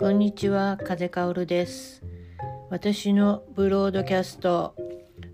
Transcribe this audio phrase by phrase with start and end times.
[0.00, 2.02] こんにちは、風香るです。
[2.70, 4.74] 私のブロードキャスト、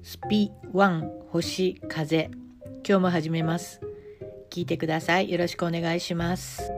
[0.03, 2.33] スピワン星風、
[2.85, 3.81] 今日も始めます。
[4.51, 5.31] 聞いてください。
[5.31, 6.76] よろしくお願いします。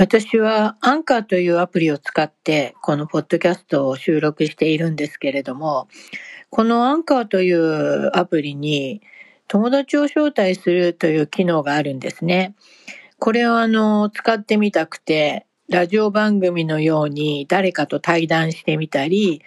[0.00, 5.88] 私はアンカーというアプリを使ってこのポッドキャストを収録しているんですけれども、
[6.48, 9.02] このアンカーというアプリに
[9.46, 12.54] 友達を招待するという機能があるんですね。
[13.18, 19.42] これをあの使ってみたくて、ラジオ番組のように誰かと対談してみたり、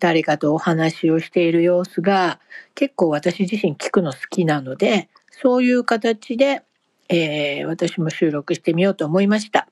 [0.00, 2.40] 誰かとお話をしている様子が
[2.74, 6.62] 結構私自身聞くの好きなので、そういう形で、
[7.08, 9.68] えー私も収録してみようと思いました。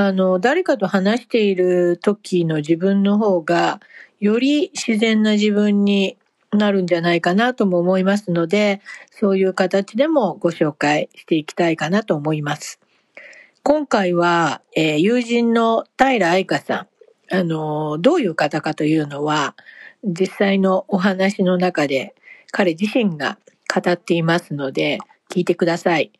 [0.00, 3.80] あの、誰かと話している時の自分の方が、
[4.20, 6.16] より自然な自分に
[6.52, 12.78] なるんじゃないかなとも思いますので、そういう形でもご紹介していきたいかなと思います。
[13.64, 16.86] 今回は、えー友人の平愛香さ
[17.32, 19.56] ん、あの、どういう方かというのは、
[20.04, 22.14] 実際のお話の中で
[22.52, 23.36] 彼自身が
[23.66, 26.12] 語っていますので、聞いてください。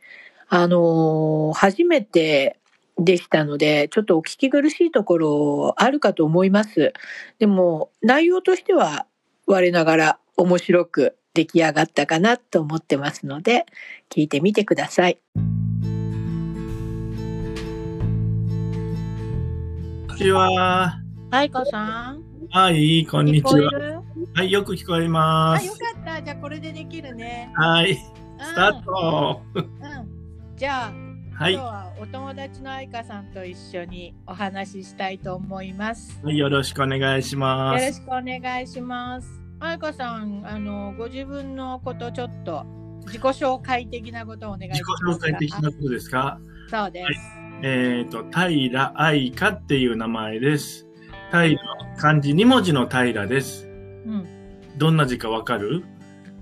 [0.49, 2.59] あの、初めて
[2.99, 6.93] でしたので、ちょっとお聞き苦しいところあるかと思います。
[7.39, 9.07] でも、内容としては
[9.47, 13.67] 我ながら面白く出来上がったかなと思ってますので、
[14.11, 15.19] 聞いてみてください。
[15.35, 15.45] こん
[20.17, 20.99] にちは。
[21.31, 24.03] 愛子さん、はい、こんにちは。
[24.35, 25.73] はい、よく聞こえまあ、すよ。
[25.75, 26.23] かった。
[26.23, 27.53] じゃあこれでできるね。
[27.55, 28.01] はい、ス
[28.41, 29.43] スタート。
[29.55, 29.69] うん。
[30.57, 30.93] じゃあ、
[31.39, 36.19] はい、今日はお友達の愛香さんと一緒にお話ししたいと思います。
[36.25, 37.87] はいよろしくお願いしよます。
[37.87, 39.29] ろしくお願いします。
[39.61, 42.65] 愛香さん、あの、ご自分のことちょっと
[43.07, 45.19] 自己紹介的なことをお願いし自己ます。
[45.19, 46.41] 紹介的なことですか？
[46.41, 46.41] あ
[46.71, 47.21] そうです。
[47.63, 50.89] えっ、と、平愛香っていう名前です。
[51.31, 51.57] 平、
[51.99, 53.65] 漢字2文字の平です。
[53.67, 54.27] うん。
[54.77, 55.85] どんな字かわかる？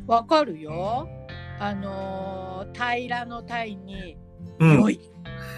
[0.06, 1.06] わかるよ。
[1.60, 4.16] あのー、平らの平に、
[4.58, 4.98] うん。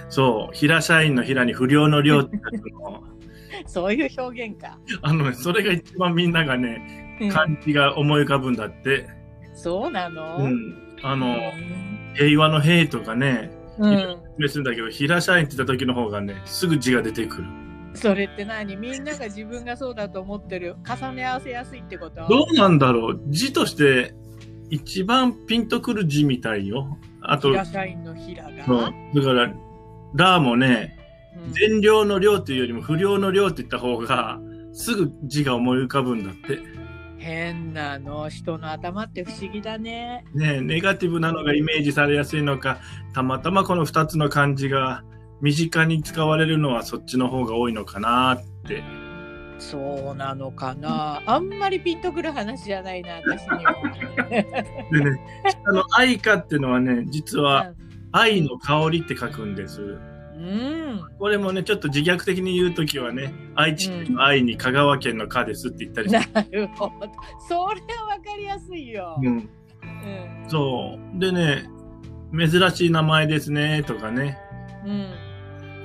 [0.09, 3.03] そう、平社員の平に不良の良って やつの。
[3.67, 4.79] そういう表現か。
[5.03, 9.09] あのね、それが一番みんながね、うん漢字が思い浮かぶんだって。
[9.55, 10.37] そうなの？
[10.39, 10.77] うん。
[11.03, 11.41] あうの、ん
[12.15, 14.49] 平和の平とかね、うん。
[14.49, 17.45] するんだけど、平社員って言った時の方がね、すぐ字が出てくる。
[17.95, 18.77] それって何？
[18.77, 20.77] みんなが自分がそうだと思ってる。
[20.87, 22.27] 重ね合わせやすいってこと？
[22.29, 24.15] どうなんだろう字として
[24.71, 26.99] 一番ピンとくる字みたいよ。
[27.23, 28.51] あと、平社員の平が。
[28.51, 29.55] だから、
[30.15, 34.41] ラーもね、うん善良の良っていうよりも不良の良って言った方が、
[34.73, 36.59] すぐ字が思い浮かぶんだって。
[37.19, 40.25] 変なの人の頭って不思議だね。
[40.35, 42.81] ねネガティブなのがイメージされやすいのか、
[43.13, 45.05] たまたまこの二つの漢字が
[45.41, 48.83] 身近に使われるのはそっちの方が多いのかなって。
[49.59, 51.23] そうなのかな。
[51.27, 53.75] あんまりピンとくる話じゃないな、私には。
[54.93, 55.21] でね、
[55.67, 57.73] あの、愛花っていうのはね、実は
[58.13, 59.99] 愛の香りって書くんです。
[60.39, 61.01] うん。
[61.19, 66.51] これもね、ちょっと自虐的に言うときはね、愛知県の愛に香川県の香ですって言ったりすなる。
[66.53, 66.93] るほど。
[67.49, 67.75] それはわ
[68.15, 69.19] かりやすいよ。
[69.21, 69.49] うん、うん。
[70.47, 71.19] そう。
[71.19, 71.65] でね、
[72.33, 74.39] 珍しい名前ですね、とかね、
[74.85, 75.28] うん。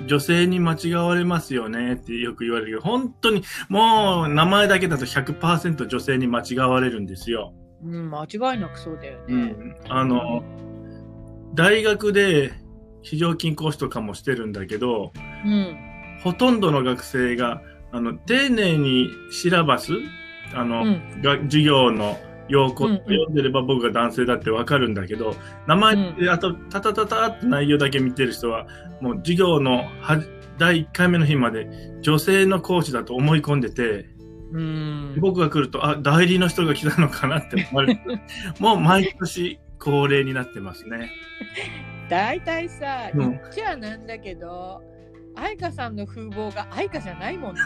[0.05, 7.53] 女性に間違われますよねってよく言われるけど、本当にもう名前だけだと100%女性に間違われるんですよ。
[7.83, 9.25] うん、間違いなくそうだよね。
[9.27, 9.75] うん。
[9.89, 10.43] あの、
[11.53, 12.53] 大学で
[13.01, 15.11] 非常勤講師とかもしてるんだけど、
[15.45, 15.77] うん。
[16.23, 17.61] ほとんどの学生が、
[17.91, 19.93] あの、丁寧にシラバス、
[20.55, 21.21] あの、うん。
[21.21, 22.17] が授業の
[22.49, 25.35] 要項うんうん読んでれば僕が男性だってわかるんだけど、
[25.67, 28.67] 名前であと、タタタタって内容だけ見てる人は、
[29.01, 30.21] もう授業のは
[30.57, 31.67] 第1回目の日まで
[32.01, 34.09] 女性の講師だと思い込んでて、
[34.51, 35.15] うん。
[35.19, 38.01] 僕が来ると、あ、代理の人が来たのかなって思われて、
[38.59, 41.11] もう毎年恒例になってますね。
[42.09, 44.81] 大体さ、うん言っちゃなんだけど、
[45.35, 47.61] 愛花さんの風貌が愛花じゃないもんね。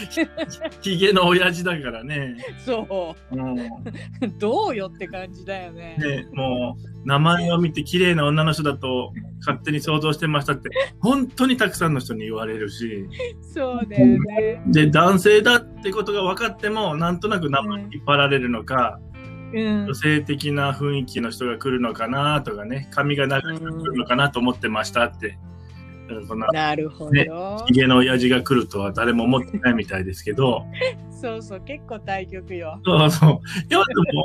[0.80, 2.36] ヒゲの親父だからね。
[2.58, 4.28] そもうう。
[4.38, 5.96] どうよって感じだよね。
[5.98, 10.70] ね、もう、名前を見て綺麗な女の人だと勝手に想像してましたって、
[11.00, 13.06] 本当にたくさんの人に言われるし、
[13.40, 14.62] そうだよね。
[14.66, 19.00] で、男性だってことが分かっても、なんとなく名前に引っ張られるのか、
[19.52, 19.94] うん女。
[19.94, 25.38] 性的な雰囲気の人が来るのかなとかね、髪が長い人が来るのかなと思ってましたって。
[26.26, 27.64] そんな、なるほねど。
[27.66, 30.64] ヒゲの親父が来るとは誰も思ってないみたいですけど、
[31.10, 32.80] そうそう、結構対局よ。
[32.84, 33.30] そうそう。
[33.30, 34.24] いや、でも、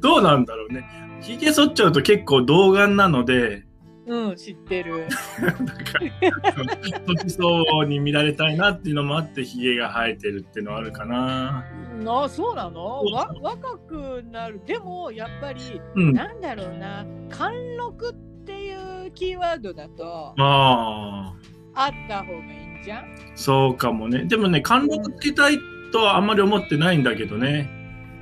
[0.00, 0.84] どうなんだろうね。
[1.20, 3.64] 髭剃っちゃうと結構童顔なので、
[4.06, 5.06] うん、知ってる。
[5.40, 11.64] だから、年相に見られたいなっていうのもあって、髭が生えてるっていうのはあるかな。
[12.06, 13.02] あ、そうなの？
[13.40, 14.60] 若くなる。
[14.66, 16.12] でも、やっぱり、うん。
[16.12, 18.33] なんだろうな、貫禄って
[18.64, 21.34] いうキーワードだと、あ
[21.74, 23.04] あ、あった方がいいんじゃん？
[23.34, 24.24] そうかもね。
[24.24, 25.58] でもね、貫禄つけたい
[25.92, 27.68] とはあんまり思ってないんだけどね。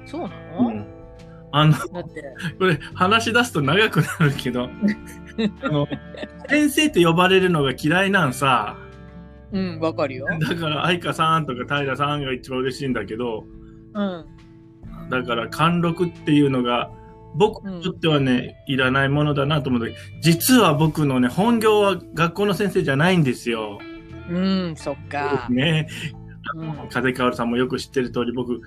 [0.05, 0.87] そうなの、うん。
[1.53, 2.25] あの、だって、
[2.59, 4.65] これ話し出すと長くなるけど、
[5.63, 5.87] あの、
[6.49, 8.77] 先生って呼ばれるのが嫌いなんさ。
[9.53, 10.27] うん、わかるよ。
[10.41, 13.45] だから、愛花さんとか平さんが一番嬉しいんだけど、
[13.95, 14.25] うん。
[15.11, 16.91] だから貫禄っていうのが、
[17.35, 23.79] 僕にとってはね、いらないものだなと思うんだけど、実は僕のね、本業は学校の先生じゃないんですよ。
[24.29, 25.47] うん、そっか。
[25.51, 25.89] ね。
[26.55, 28.61] うん、風薫さんもよく知ってる通り、僕。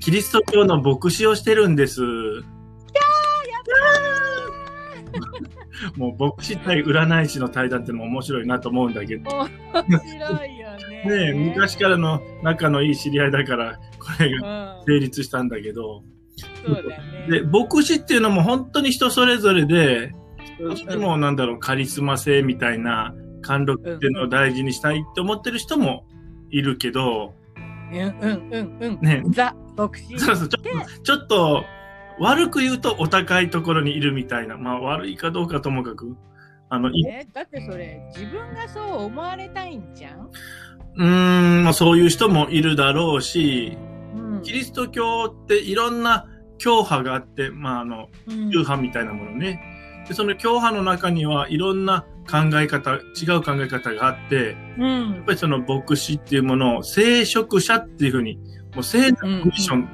[0.00, 2.00] キリスト教の牧師をしてるんです。
[5.96, 11.04] もう牧師対占い師の対談ってのも面白いなと思うんだけど、面白いよね。
[11.04, 16.02] ねえ昔からの仲のいい知り合いだから、これがうん、成立したんだけど、
[16.40, 17.26] そうだよね。
[17.28, 20.12] で、牧師っていうのも本当に人それぞれで、
[20.58, 26.04] うんでもなんだろう、カリスマ性みたいな貫禄っていうのを大事にしたいって思ってる人も
[26.50, 27.34] いるけど、
[27.92, 29.00] うんうんうんうん。
[29.00, 30.18] ね、ザ・牧師。
[30.18, 31.64] そうそう、ちょっと、ちょっと、
[32.20, 36.16] 悪く言うとお高いところにいるみたいな、まあ悪いかどうかともかく、
[36.68, 40.30] あの、いえだってそれ自分がそう思われたいんじゃん、
[40.96, 43.78] うーん、まあそういう人もいるだろうし、
[44.14, 46.26] うんキリスト教っていろんな
[46.60, 49.60] 教派があって、まああの、うん流派みたいなものね。
[50.06, 58.36] で、その教派の中にはいろんな考え方、違う考え方があって、うんやっぱりその牧師っていうものを聖職者っていうふうに、
[58.74, 59.88] もう聖なポジション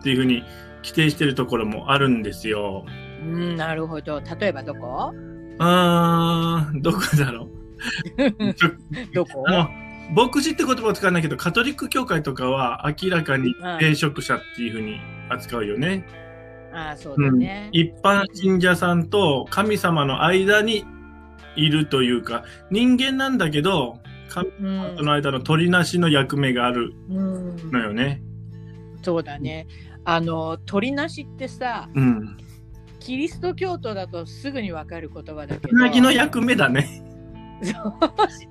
[0.00, 0.42] っていうふうに
[0.82, 2.84] 規定してるところもあるんですよ。
[3.22, 4.20] うん、なるほど。
[4.40, 5.12] 例えばどこ？
[5.58, 7.48] あー、どこだろう？
[9.14, 9.44] どこ？
[9.48, 9.68] あの、
[10.10, 16.04] 牧師って言葉を使わないけど、カトリック教会とかは明らかにうん聖職者っていうふうに扱うよね。
[16.72, 17.68] ああ、そうだね。
[17.72, 20.84] 一般信者さんと神様の間に
[21.56, 23.98] いるというか、人間なんだけど、
[24.28, 28.22] 神うん様との間の取りなしの役目があるうん、のよね。
[29.02, 29.66] そうだね。
[30.04, 32.36] あの、鳥なしってさ、うん。
[33.00, 35.78] キリスト教徒だとすぐにわかる言葉だけつど。
[35.78, 37.02] なぎの役目だね。
[37.62, 37.94] そう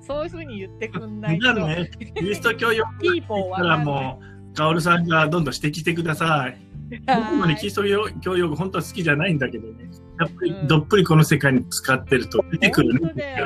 [0.00, 1.54] そういうふうに言ってくんないと。
[1.54, 1.90] だね。
[2.16, 4.20] キリスト教用ピーポーわだかからんないも
[4.52, 6.66] う、カオルさんがどんどん指摘してください。
[7.06, 7.82] 僕もね、キリスト
[8.20, 9.90] 教用語本当は好きじゃないんだけどね。
[10.18, 13.36] やっぱりうんどっぷりこの世界に使ってると出てくるね。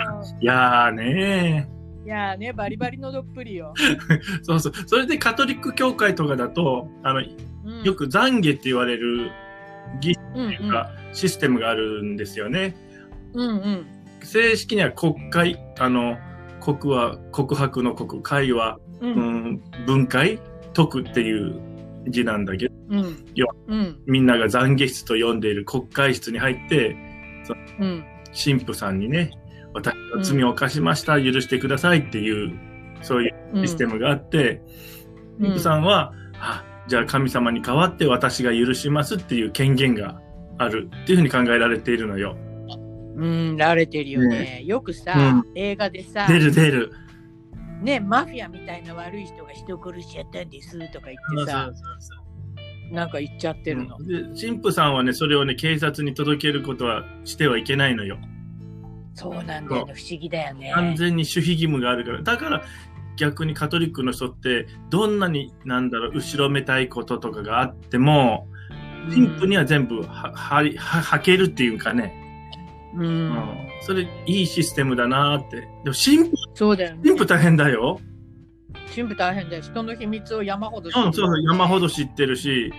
[0.41, 1.69] いやーね
[2.05, 3.75] いやーね、バリバリのどっぷりよ。
[3.77, 4.21] ー。
[4.43, 4.73] そうそう。
[4.87, 9.31] それでカトリック教会とかだと、あの、うんよく懺悔って言われる
[10.01, 12.75] 儀式うんっていうか、システムがあるんですよね。
[13.35, 13.87] うんうん
[14.27, 16.19] 正式には国会、あの、
[16.61, 19.15] 国は告白の国、会は、ううん
[19.53, 20.39] ん、分解
[20.75, 21.61] 徳っていう
[22.09, 23.25] 字なんだけど、うん。
[23.35, 24.01] ようん。
[24.07, 26.97] みんなが懺悔室と呼んでいる国会室に入って、
[27.79, 28.05] うん。
[28.27, 29.31] 神父さんにね、
[29.73, 32.53] 私の罪を犯しました、許してくださいっていう、
[33.03, 33.67] そういううん。
[33.67, 34.63] システムがあって、
[35.39, 35.47] うん。
[35.47, 40.21] 神父さんは、あ、じゃあ神様に代わって私が許しますっていう権限が
[40.59, 42.37] あるっていうふうに考えられているのよ。
[43.17, 44.63] うん、られてるよね。
[44.65, 46.93] よくさ、うん映画でさ、出る出る。
[47.83, 51.71] ね、マフィアみたいな悪い人が人殺しちゃったんですとか言ってさ、
[52.91, 53.97] なんか言っちゃってるの。
[53.99, 58.19] で、神父さんはね、それをね、警察に届けることはしてはいけないのよ。
[59.15, 60.73] そうなんだよね、不思議だよね。
[60.75, 62.23] 完全に守秘義務があるから。
[62.23, 62.63] だから、
[63.17, 68.49] 逆にカトリックの人って、どんなに、なんだろう、後ろめたいこととかがあっても、
[69.09, 72.30] 神父には全部は、はり、は、はけるっていうかね。
[72.95, 73.59] うん、うん。
[73.83, 75.57] それ、いいシステムだなーって。
[75.57, 77.03] でも、神父、そうだよね。
[77.05, 78.01] 神父大変だよ。
[78.95, 79.63] 神父大変だよ。
[79.63, 81.81] 人の秘密を山ほど知うん、そうそう、山ほど。
[81.83, 82.73] ど知ってるし、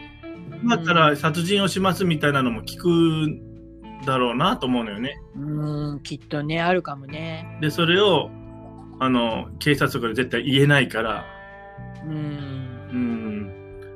[0.62, 5.20] 今から殺人をしますみたいなのも聞くだろうなと思うのよね。
[5.36, 7.58] うん、きっとね、あるかもね。
[7.62, 8.30] で、それを、
[9.00, 11.26] あの、警察とかで絶対言えないから、
[12.06, 12.14] うん。
[12.14, 13.52] うん。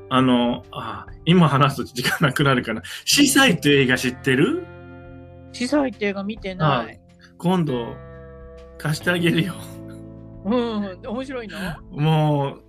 [0.09, 2.81] あの、あ今話すと時間なくなるかな。
[3.05, 4.65] シサイって映画知ってる？
[5.55, 6.99] 司祭って映画見てない。
[7.37, 7.95] 今度、
[8.77, 9.53] 貸してあげるよ。
[10.43, 11.57] うん、面白いの？
[11.91, 12.61] もう、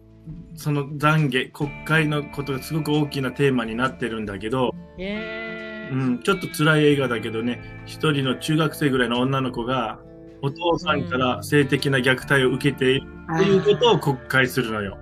[0.54, 5.90] その懺悔、国会のことがすごく大きなテーマになってるんだけど、へえ。
[5.92, 9.98] うん、ちょっと辛い映画だけどね、一人の中学生ぐらいの女の子が、
[10.42, 14.96] お父さんから性的な虐待を受けているっていうことを国会するのよ。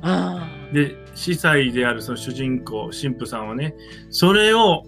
[0.00, 3.74] あで、司祭であるその主人公、神父さんはね、
[4.10, 4.84] それを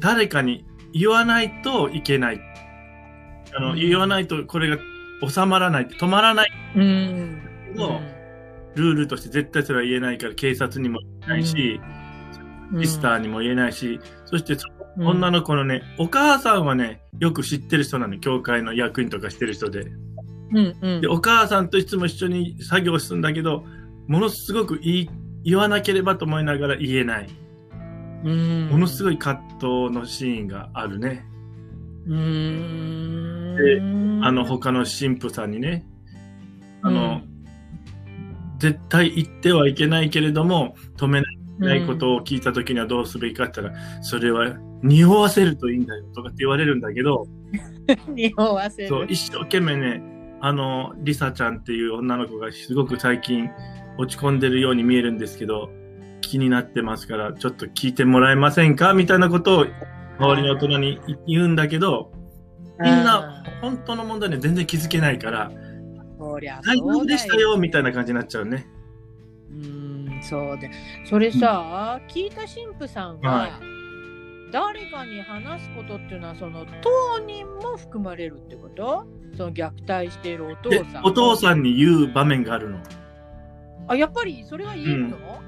[0.00, 2.40] 誰かに言わないといけない。
[3.56, 4.78] あの、うん言わないとこれが
[5.28, 7.42] 収まらない、止まらないうん。
[7.72, 8.00] けど、
[8.74, 11.80] ルールとして絶対それは言えないから警察にも言えないし、
[12.80, 14.66] シスターにも言えないし、そしてそ
[14.96, 19.86] の女の子のね、お母さんはね、よく知ってる人なの、教会の役員とかしてる人で。
[20.52, 23.64] うんうんで、お母さんといつも一緒に作業するんだけど、
[24.08, 25.10] ものすごく言い
[25.42, 27.28] 言わなければと思いながら言えない。
[28.24, 31.24] うんものすごい葛藤のシーンがあるね。
[32.06, 33.80] うんで
[34.26, 35.86] あの、他の神父さんにね、
[36.82, 37.22] あの、
[38.58, 41.22] 絶対言ってはいけないけれども、止め
[41.58, 47.26] ないことを聞いた時にはどうすべきかって言ったら、それは匂わせるといいんだよとかって言われるんだけど、
[48.08, 48.88] 匂わせる。
[48.88, 50.02] そう、一生懸命ね、
[50.40, 53.50] あの、リサちゃんっていう女の子がすごく最近
[53.98, 55.70] 落ち込んでるように見えるんですけど、
[56.30, 58.94] 気になってますから、ちょっと聞いてもらえませんか？
[58.94, 59.66] みたいなことを
[60.18, 62.12] 周りの大人に言うんだけど、
[62.78, 65.50] みんな本当の問題には全然気づけないから、
[66.20, 68.66] 大丈夫でしたよみたいな感じになっちゃうね。
[69.50, 70.70] うん、そうで。
[71.04, 73.50] それさ、聞いた神父さんが、はい
[74.52, 79.06] 誰かに話すことっていうのは、その当人も含まれるってこと？
[79.36, 81.04] その虐待しているお父でさん。
[81.04, 82.80] お父さんに言う場面があるの。
[83.86, 85.42] あ、やっぱりそれは言えるの、あの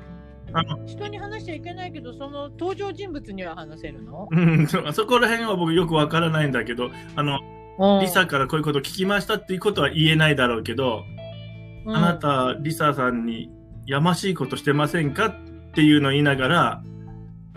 [0.86, 7.40] 人に話しちゃいけないけど、その登場人物には話せるの、うん、そ そこら辺は僕よくわからないんだけど、あの、
[7.78, 8.00] うん。
[8.00, 11.04] リサからこういうこと聞きましたっていうことは言えないだろうけど、
[11.86, 11.96] うん。
[11.96, 13.50] あなた、リサさんに
[13.86, 15.34] やましいことしてませんかっ
[15.74, 16.82] ていうのを言いながら、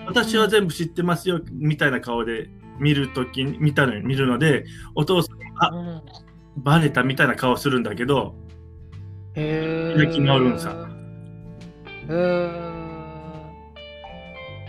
[0.06, 2.50] 私は全部知ってますよ、みたいな顔で
[2.80, 6.02] 見るときに、見たの見るので、お父さんがあうん。
[6.58, 8.36] バレたみたいな顔するんだけど、
[9.36, 10.88] へ開き直るんさ。
[12.08, 12.75] へー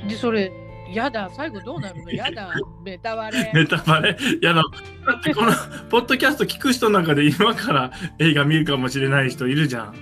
[0.09, 0.53] で、それ、
[0.93, 2.11] やだ、最後どうなるの？
[2.13, 2.53] やだ、
[2.85, 3.51] ネタバレ。
[3.55, 4.17] ネタバレ？
[4.41, 5.53] いやあの、だってこの、
[5.91, 9.95] ポッドキャスト聞く人の中で今から映画見るかもしれない人いるじゃん。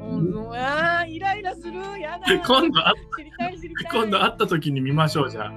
[0.00, 2.26] うん、あーイライラする、やだ。
[2.26, 4.00] で 今度あ、知りたい、知りたい。
[4.00, 5.52] 今度会った時に見ましょう、じゃあ。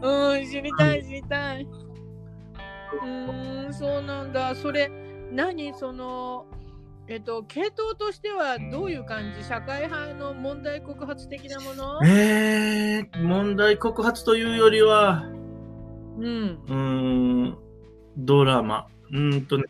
[0.00, 1.66] うん、知りたい、知りたい。
[3.02, 4.54] うーん、そうなんだ。
[4.54, 4.90] それ、
[5.32, 5.74] 何？
[5.74, 6.46] その、
[7.10, 9.42] えっと、系統としてはどういう感じ？
[9.42, 12.06] 社会派の問題告発的なもの？
[12.06, 15.22] えー、問題告発というよりは、
[16.18, 16.58] うん。
[16.68, 17.58] うーん、
[18.18, 18.88] ドラマ。
[19.10, 19.64] うーんとね、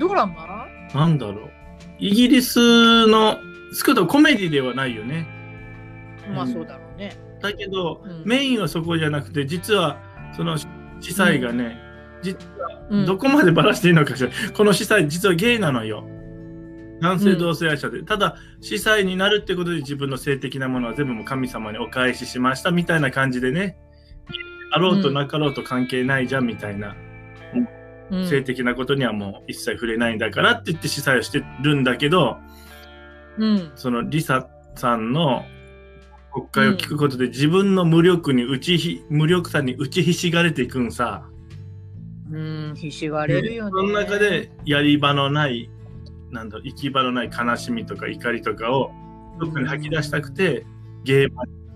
[0.00, 0.66] ドラマ？
[0.92, 1.50] なんだろう。
[2.00, 3.36] イギリスの、
[3.72, 5.28] 少なくともコメディではないよね。
[6.34, 7.16] まあそうだろうね。
[7.40, 9.96] だけど、うんメインはそこじゃなくて、実は、
[10.36, 11.78] その司祭がね、
[12.20, 12.36] 実
[12.90, 16.04] うんどこまでバラしていいのかしら、この司祭、実はゲイなのよ。
[17.00, 18.02] 男性同性愛者で。
[18.02, 23.76] ただ、司祭になるってことで自分の性的なものは全部もう神様にお返ししましたみたいな感じでね、
[24.72, 32.38] あろうとなかろうと関係ないじゃんみたいな、うん性的なことにはもう一切触れないんだからって言って司祭をしてるんだけど、
[33.38, 33.72] うん。
[33.76, 35.44] そのリサさんの
[36.32, 41.24] 国会を聞くことで自分の無力に打ちひ、無力さに打ちひしがれていくんさ。
[42.32, 43.70] うん、ひしがれるよね。
[43.70, 45.70] その中でやり場のない、
[46.30, 48.92] なんだろう、行き場のない悲しみとか怒りとかを
[49.38, 50.66] どっかに吐き出したくて、
[51.04, 51.28] ゲー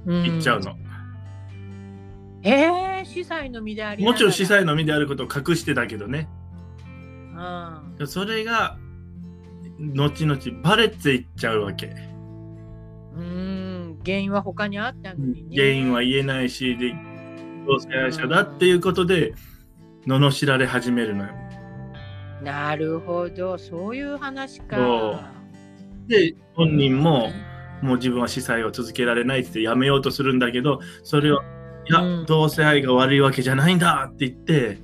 [0.05, 0.73] ムに行っちゃうの。
[0.73, 2.41] うん。
[2.43, 6.29] えー、司祭の身でありもちろん司祭の身であることを隠してだけどね。
[7.37, 8.79] うんそれが、
[9.79, 11.95] 後々バレていっちゃうわけ。
[13.17, 15.57] うん、原因は他にあったのにね。
[15.57, 16.95] 原因は言えないし、で、
[17.67, 19.35] 同性愛者だっていうことで、
[20.07, 21.31] 罵られ始めるのよ。
[22.45, 25.31] なるほど、そういう話か。
[26.07, 27.31] で、本人も、
[27.83, 31.41] もう自分は司祭を続けられないってやめようとするんだけど、それを、
[31.89, 34.79] いや、うん同性愛が悪いわけじゃないんだって言って、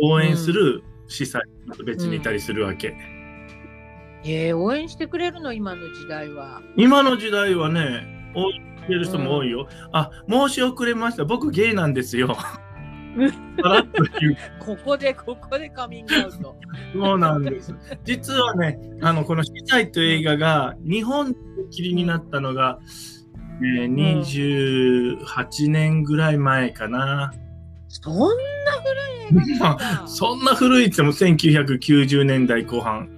[0.00, 2.96] 応援する司祭が別にいたりするわけ。
[4.24, 6.60] えー、応援してくれるの、今の時代は。
[6.76, 9.68] 今の時代はね、応援してる人も多いよ。
[9.92, 11.24] あ、申し遅れました。
[11.24, 12.36] 僕ゲイなんですよ。
[13.62, 16.56] さらっと言うここで、ここでカミングアウト。
[16.94, 17.74] そうなんです。
[18.04, 21.38] 実はね、あの、この「司祭」という映画が日本で
[21.70, 22.78] 切りになったのが、
[23.60, 27.32] えー28年ぐらい前かな。
[27.88, 28.26] そんな
[29.32, 33.08] 古い映画 そんな古いって言っても1990年代後半。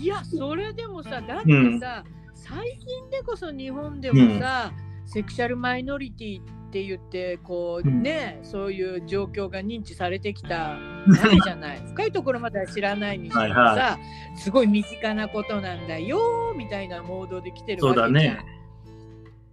[0.00, 4.72] いや、それでもさ、だってさ、最近でこそ日本でもさ、
[5.04, 8.02] セクシャルマイノリティっって言ってこううん。
[8.02, 11.80] ね、そういう状況が認知されてきたないじゃない。
[11.92, 13.98] 深いところまでは知らないにしてもさ、はいは
[14.36, 18.10] すごい身近なことなんだよみたいなモードで来てるわけじゃん。
[18.10, 18.38] そうだね。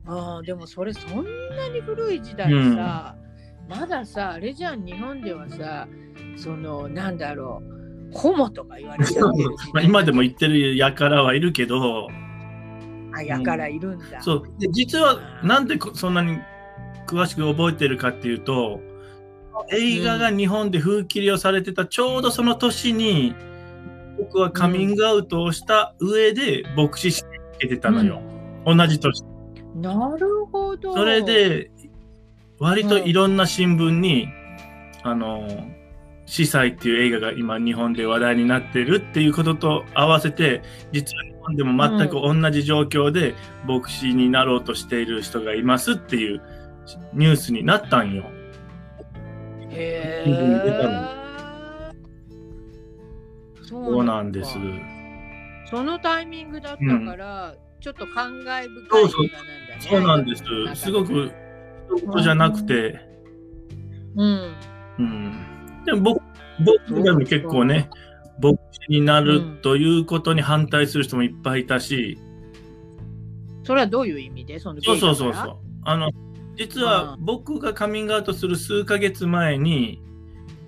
[0.06, 3.16] あーでもそれそんなに古い時代さ、
[3.68, 5.88] まださあれじゃん日本ではさ
[6.38, 7.62] そのなんだろ
[8.14, 9.44] うホモとか言われてる時
[9.74, 12.08] まあ代今でも言ってるやからはいるけど、
[13.14, 14.22] あやからいるんだ。
[14.22, 14.44] そう。
[14.60, 16.38] で実はなんでこそんなに
[17.08, 18.82] 詳しく覚えてるかっていうと、
[19.72, 23.34] 映画が日本で風切りをされてたちょうどその年に、
[24.18, 28.22] 僕はカミングアウトをした上で牧師試験受けてたのよ。
[28.66, 29.24] 同じ年。
[29.76, 30.94] なるほど。
[30.94, 31.72] それで、
[32.60, 34.28] 割といろんな新聞に、
[35.04, 35.48] あの、
[36.26, 40.62] 司祭っていう映画が今日本で話題になってるっていうことと合わせて、
[40.92, 43.34] 実は日本でも全く同じ状況で
[43.66, 46.42] 牧師になろうとしている人がいますっていう
[47.14, 48.24] ニュースになったんよ。
[49.70, 51.92] へえ。
[53.64, 54.58] そそうなんです。
[55.70, 59.80] そのタイミングだったから、ちょっと感慨深い映画なんだね。
[59.80, 60.44] そうなんです。
[60.76, 61.32] すごく
[61.98, 63.00] 一言じゃなくて、
[64.16, 64.54] うん。
[65.00, 65.84] うん。
[65.86, 66.22] でも僕、
[66.90, 67.90] 僕でも結構ね、
[68.42, 72.18] 牧師になるということに反対する人もいっぱいいたし、
[73.64, 74.60] それはどういう意味で？
[74.60, 75.58] そのそうそうそうそう。
[75.84, 76.10] あの、
[76.58, 80.02] 実は僕がカミングアウトする数ヶ月前に、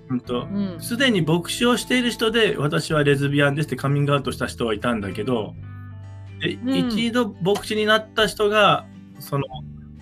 [0.08, 0.80] うんとら、うん。
[0.80, 5.54] すでに牧師をしている人で、私はレズビアンですってカミングアウトした人はいたんだけど、
[6.40, 8.86] でうん一度牧師になった人が、
[9.18, 9.44] その、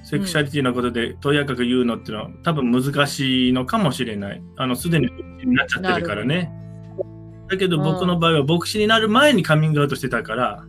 [0.04, 4.42] セクシャリティのことでとやかく言うのっていうのは多分難しいのかもしれない。
[4.56, 6.52] あの、すでに牧師になっちゃってるからね。
[7.50, 10.64] だけどうん僕の場合は牧師になる前にカミングアウトしてたから、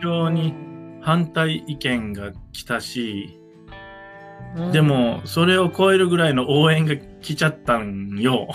[0.00, 0.54] 非常に
[1.00, 3.40] 反対意見が来たし、
[4.56, 8.48] うんで、もそれを超えるぐらいの応援が来ちゃったんよ。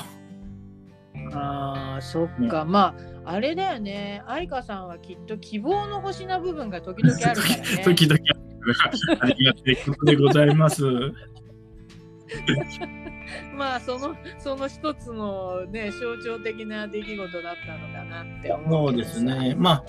[1.33, 2.65] ああ、そっか。
[2.65, 2.95] ま
[3.25, 4.21] あ、あれだよね。
[4.27, 7.63] 愛花さんはきっと希望の星な部分が時々あるからね。
[7.83, 8.19] 時々
[9.21, 10.83] ありがたいことでございます。
[13.55, 19.55] まあそのその一つのね象徴的な出来事だったのかなって思そううけどさですね。
[19.57, 19.83] まあ、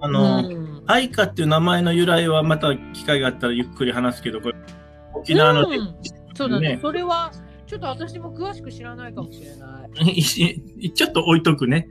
[0.00, 4.54] あうの、ん愛花っていう名前の由来はまた機会があったらゆっくり話すけど、これ
[5.24, 5.94] 沖縄の、うん
[6.36, 7.30] そうだねねそれは
[7.66, 10.22] ちょっと私も詳しく知らないかもしれない。
[10.92, 11.86] ちょっと置いとくね。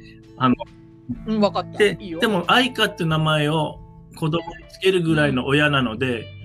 [1.27, 1.77] うん、分かった。
[1.77, 2.19] でいいよ。
[2.19, 3.79] でも愛花って名前を
[4.17, 6.43] 子供につけるぐらいの親なので、うん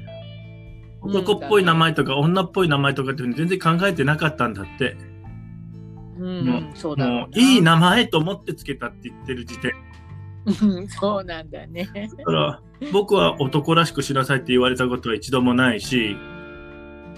[1.01, 4.96] 男っぽい名前とか女っぽい名前とかって全然考えてなかったんだって。
[6.18, 9.72] うん、もそうだろもういい名前と思ってつけたって言ってる時点。
[10.46, 11.88] うんそうなんだね。
[12.16, 12.61] だから
[12.92, 16.16] 僕は男らしくしなさいって言われたことは一度もないし、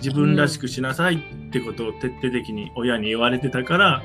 [0.03, 4.03] 自分らしくしなさいってことを徹底的に親に言われてたから、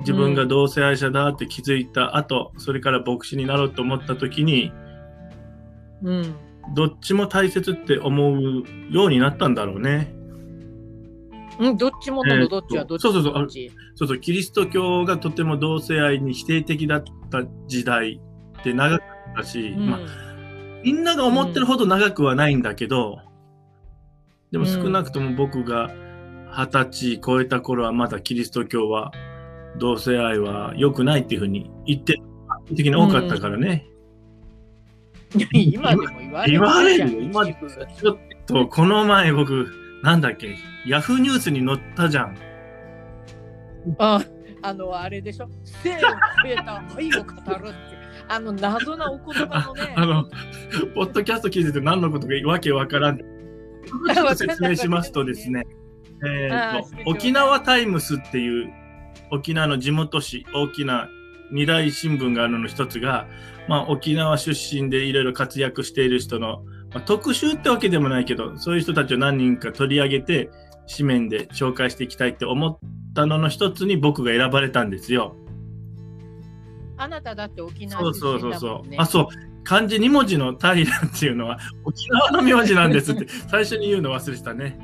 [0.00, 4.72] 自分が同性愛者だって気づいた後、それから牧師になろうと思った時に、
[6.02, 6.34] うん。
[6.74, 10.14] どっちも大切って思うようになったんだろうね。
[11.60, 13.02] うん、どっちもどっちはどっち？
[13.02, 13.34] そうそうそう
[13.94, 18.20] そうそう、キリスト教がとても同性愛に否定的だった時代
[18.58, 20.00] って長かったし、うんまあ、
[20.82, 23.20] みんなが思ってるほど長くはないんだけど、
[24.54, 25.90] でも少なくとも僕が
[26.56, 29.10] 二十歳超えた頃はまだキリスト教は
[29.80, 32.22] 同性愛は良くないっていうふうに言って、
[32.76, 33.88] 的に多かったからね。
[35.52, 37.20] 今でも言われ言われるよ。
[37.20, 39.66] 今ちょっと、この前僕、
[40.04, 42.38] なんだっけ、ヤフーニュースに載ったじゃん。
[43.98, 44.22] あ
[44.62, 45.48] あのあれでしょ。
[45.64, 46.06] 性を増
[46.46, 49.94] えた愛を語るってあの謎なお言葉のね。
[49.98, 50.24] あの、
[50.94, 53.33] ポッドキャスト聞いてて何のことかわけわからん。
[54.14, 55.64] ちょっと説明しますとですね、
[56.24, 58.72] えーと沖縄タイムスっていう
[59.30, 61.08] 沖縄の地元紙、大きな
[61.50, 63.26] 二大新聞があるの一つが、
[63.68, 70.50] まあ、沖縄出身でいろいろ活躍している人の、まあ、特集ってわけでもないけど、そういう人たちを何人か取り上げて、
[70.90, 72.78] 紙面で紹介していきたいって思っ
[73.14, 75.34] たのの一つに僕が選ばれたんですよ。
[76.96, 78.70] あなただって沖縄そう出身そうそうそう。
[78.70, 79.26] だもんねあ、そう。
[79.64, 80.84] 漢字2文字の平っ
[81.18, 84.78] ていうのは沖縄の名字なんですって最初に言うの忘れてたね。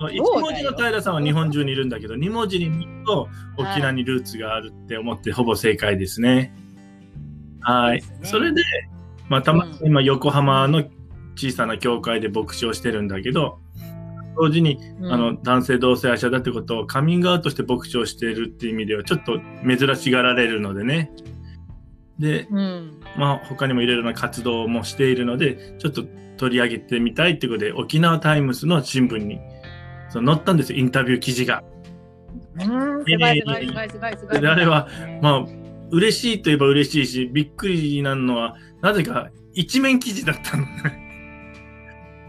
[0.00, 6.54] 1文字の平さんは日本中にいるんだけど、2文字に見ると沖縄にルーツがあるって思ってほぼ正解ですね。
[7.60, 8.02] はい。
[8.22, 8.62] それで、
[9.28, 10.84] まあ、たまにうん今横浜の
[11.36, 13.58] 小さな教会で牧師をしてるんだけど、
[14.36, 21.12] 同時にうんあの男性同性愛者だってことをカミングアウトして牧師をしているっていう意味ではちょっと珍しがられるのでね。
[22.18, 22.99] で、うん。
[23.16, 26.04] まあ、他にもいろいろな活動もしているので、ちょっと
[26.36, 29.40] 取り上げてみたいってことで、沖縄タイムスの新聞に
[30.10, 31.62] その載ったんですよ、インタビュー記事が。
[32.54, 34.40] うん、すごいすごいすごいすごいすごい。
[34.40, 35.46] であれはねまあ、
[35.90, 41.06] 嬉しいといえば嬉しいし、びっくりなのは、なぜか一面記事だったのね。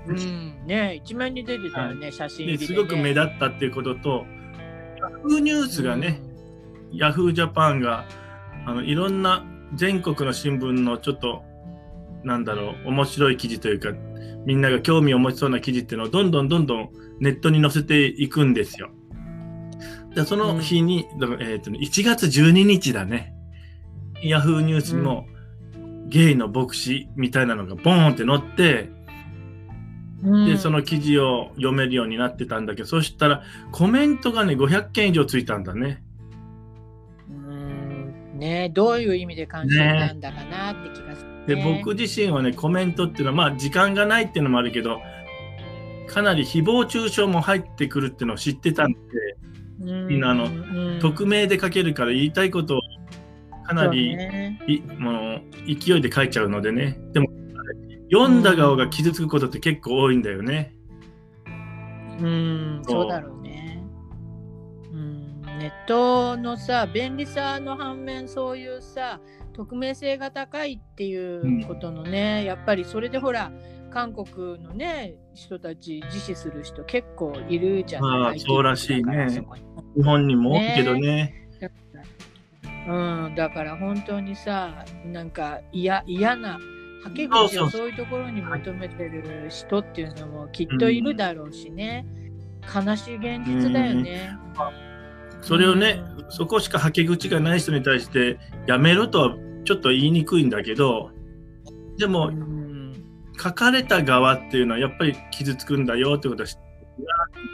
[0.08, 2.68] うん、ね一面に出てたよね、写真入りで、ね。
[2.68, 4.26] ですごく目立ったっていうことと、
[5.00, 6.22] ヤフーニュースがね、
[6.92, 8.06] ヤフージャパンが
[8.66, 11.44] あのいろんな全国の新聞のちょっと
[12.24, 13.90] なんだろう面白い記事というか
[14.46, 18.90] みんなが興味を持ちそうな記事っていうのをどんどんどんどんネットに載せていくんですよ。
[20.16, 23.34] でその日に、だからえーとね1月12日だね
[24.24, 25.26] ヤフーニュースにも、
[26.08, 28.90] ゲイの牧師みたいなのがボーンって載って
[30.24, 36.04] うん、でその記事を読めるようになってたんだけどそしたらコメントがね500件以上ついたんだね。
[38.42, 38.70] うんね。
[38.70, 41.80] どういう意味で関心なんだかなって気がする、で、ね。
[41.86, 45.00] 僕自身はねコメントっていうのはまあ時間がないっていうのもあるけど
[46.08, 49.00] かなり誹謗中傷も入ってくるっていうのを知ってたんで、
[49.82, 50.48] うん、みんなあのう
[50.98, 51.00] ん。
[51.00, 52.82] 匿名で書けるから言いたいことを
[53.66, 54.60] かなり、ね。
[54.68, 57.00] いもう勢いで書いちゃうのでね。
[57.14, 57.28] でも
[58.12, 60.76] 読んだ側が傷つくことって結構多いんだよね。
[62.20, 63.41] うん、そうだろう
[65.62, 69.20] ネットのさ、便利さの反面、そういうさ、
[69.54, 73.52] 匿名性が高いっていうことのね、やっぱりそれでほら、
[73.92, 79.28] 韓国のね、人たち、自死する人結構いるじゃないまあそうらしいね
[79.96, 81.38] 日本にも多いけどね。
[82.88, 86.54] うん、だから本当にさ、なんか嫌嫌な、
[87.04, 92.08] はけ口をそういうところに求めてる人っていうのもきっといるだろうしね。
[92.64, 94.32] 悲しい現実だよね。
[95.42, 101.12] それをね、うそこしかはけ口がない人に対してやめろとはちょっと言いにくいんだけど
[101.98, 102.94] でもうん、
[103.40, 106.72] 書かれた側っていうのはやっぱり傷つくんだよってことは知って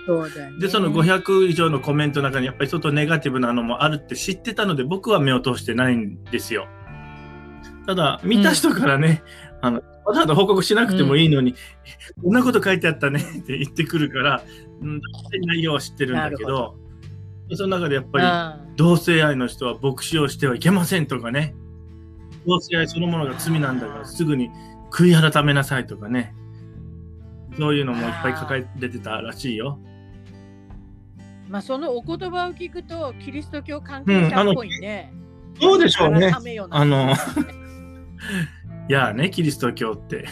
[0.06, 0.60] そうだよね。
[0.60, 6.68] でその500以上のコメントの中にやっぱりちょっとネガティブなのもあるって知ってたので僕は目を通してないんですよ。
[7.86, 9.24] ただ見た人からね、
[9.62, 11.56] あのわざわざ報告しなくてもいいのに、
[12.22, 14.44] こんなこと書いてあったねって言ってくるから、
[14.82, 15.02] うん、
[15.46, 16.76] 内容は知ってるんだけなど
[17.56, 18.26] その中でやっぱり
[18.62, 21.56] うん同性愛の人は牧師をしてはいけませんとかね
[22.46, 24.50] 同性愛そのものが罪なんだからすぐに
[24.92, 26.36] 悔い改めなさいとかね
[27.58, 29.80] そういうのもいっぱい書かれてたらしいよ。
[31.50, 35.12] まあそのお言葉を聞くとキリスト教関係者っぽいね。
[35.60, 36.32] そうでしょうね。
[36.70, 37.14] あの
[38.90, 40.26] いやあねキリスト教って。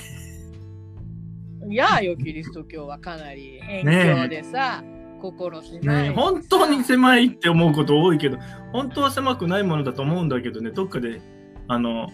[1.67, 4.83] いやよキリスト教はかなり偏境でさ、
[5.31, 8.37] 心狭い、ね、本当に狭いって思うこと多いけど
[8.71, 11.21] 本当は狭くないものだと思うんだけどねどっかで
[11.67, 12.09] あの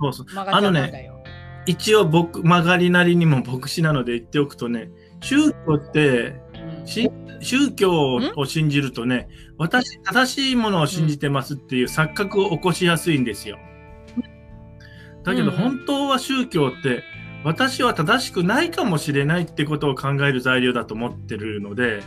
[0.00, 0.26] そうそう。
[0.26, 1.22] 曲がっちゃったんだよ。
[1.66, 4.88] 一応僕曲がりなりにも牧師なので言っておくとね
[5.20, 6.40] 宗教って
[7.40, 13.58] 宗教を信じるとね私正しいものを信じてますっていう錯覚を起こしやすいんですよ。
[15.22, 15.56] だけどうん。
[15.56, 17.04] 本当は宗教って
[17.44, 22.02] 私は正しくないかもしれないってことを考える材料だと思ってるので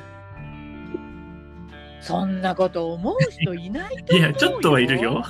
[2.04, 4.30] そんなこと思う人いないと思うよ。
[4.30, 5.24] いやちょっとはいるよ。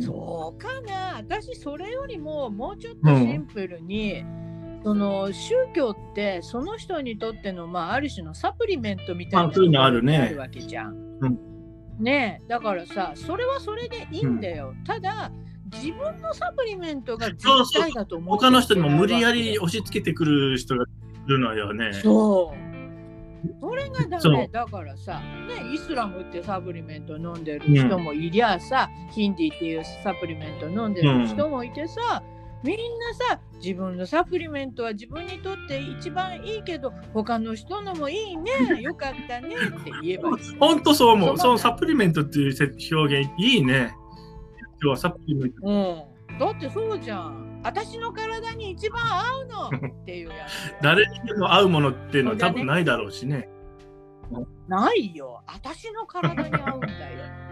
[0.00, 4.24] そうかな私それよりももうちょっとシンプルに、
[4.84, 10.94] その宗教ってその人にとっての、まあ、ある種のサプリメントみたいなのあるねあるわけじゃん。
[11.20, 11.38] うん
[11.98, 14.74] ねえだからさそれはそれでいいんだよ。
[14.86, 15.30] ただ
[15.72, 17.44] 自分のサプリメントが絶
[17.78, 21.92] 対だと思って他の人にも無理やりる押し付けてくる人がいるのよね。
[21.92, 22.71] そう。
[23.60, 32.22] それがダメだからさ、ね、イスラムってサプリメント飲んでる人もいりゃさ、ヒンディっていうサプリメント飲んでる人もいてさ、
[32.62, 40.56] みんなさ自分のサプリメントは自分にとって一番いいけど他の人のもいいね よかったねって言えばいい。
[40.58, 41.38] 本当そう思う。
[41.38, 43.92] そのサプリメントっていう表現いいね。
[44.74, 45.58] 今日はサプリメント。
[45.62, 47.51] うん、だってそうじゃん。
[47.62, 49.68] 私の体に一番合うの
[50.02, 50.74] っていうやつ。
[50.82, 53.48] 誰にでも合うものっていうのは多分ないだろうしね。
[54.68, 55.42] ないよ。
[55.46, 57.42] 私の体に合うんだよ。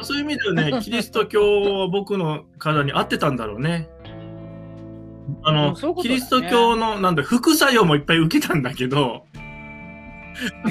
[0.02, 3.88] そういう意味ではね、 キリスト教は僕の体に合ってたんだろうね。
[5.42, 9.26] あの、ううねキリスト教のなんだ副作用もいっぱい受けたんだけど、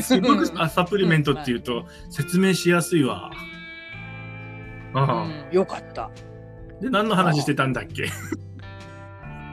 [0.01, 3.31] すごくあサプリメントっていうと説明しやすいわ。
[4.93, 6.09] ああうん、よかった。
[6.81, 8.09] で、何の話してたんだっけ？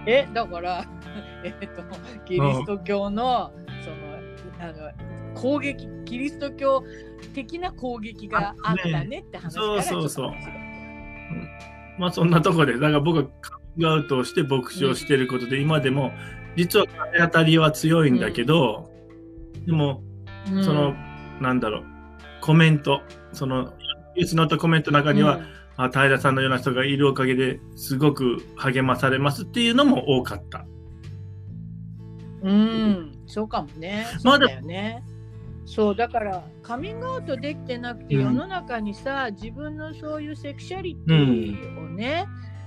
[0.06, 0.84] え、だから、
[1.44, 1.82] えっと、
[2.24, 6.84] キリスト教の、その、あの、攻撃、キリスト教
[7.34, 10.30] 的な攻撃があったねって話からそうそうそう。
[10.30, 10.66] ちょっと話が
[11.98, 16.12] まあそんなとこで、だから僕はカミングアウトをして牧師をしてることで、今でも、
[16.56, 18.90] 実は風当たりは強いんだけど、
[19.66, 20.02] でも、
[20.50, 20.64] うん。
[20.64, 20.94] その、
[21.40, 21.84] なんだろう、
[22.40, 23.74] コメント、その、
[24.14, 25.40] ニュースのったコメントの中には、
[25.76, 30.66] あ平さんのような人がいるおかげですごく励まされますっていうのも多かった。
[32.42, 34.06] うん、うんそうかもね。
[34.24, 35.04] まあそうだよね。
[35.66, 42.26] そうだからカミングアウトできてなくて、うん世の中にさ自分のそういうセクシャリティをね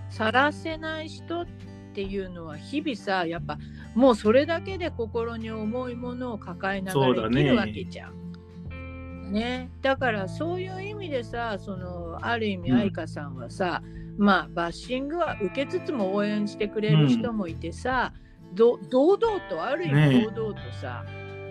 [0.10, 1.46] 晒、せない人っ
[1.94, 3.58] ていうのは日々さやっぱ
[3.96, 8.29] もうそれだけで心に重いものを抱えながら生きるわけじゃん。
[9.30, 12.78] ね、だからそういう意味でさそのある意味うん。
[12.78, 13.82] 愛花さんはさ、
[14.18, 18.14] まあバッシングは受けつつも応援してくれる人もいてさ、
[18.54, 21.06] ど堂々とある意ね味堂々とさ、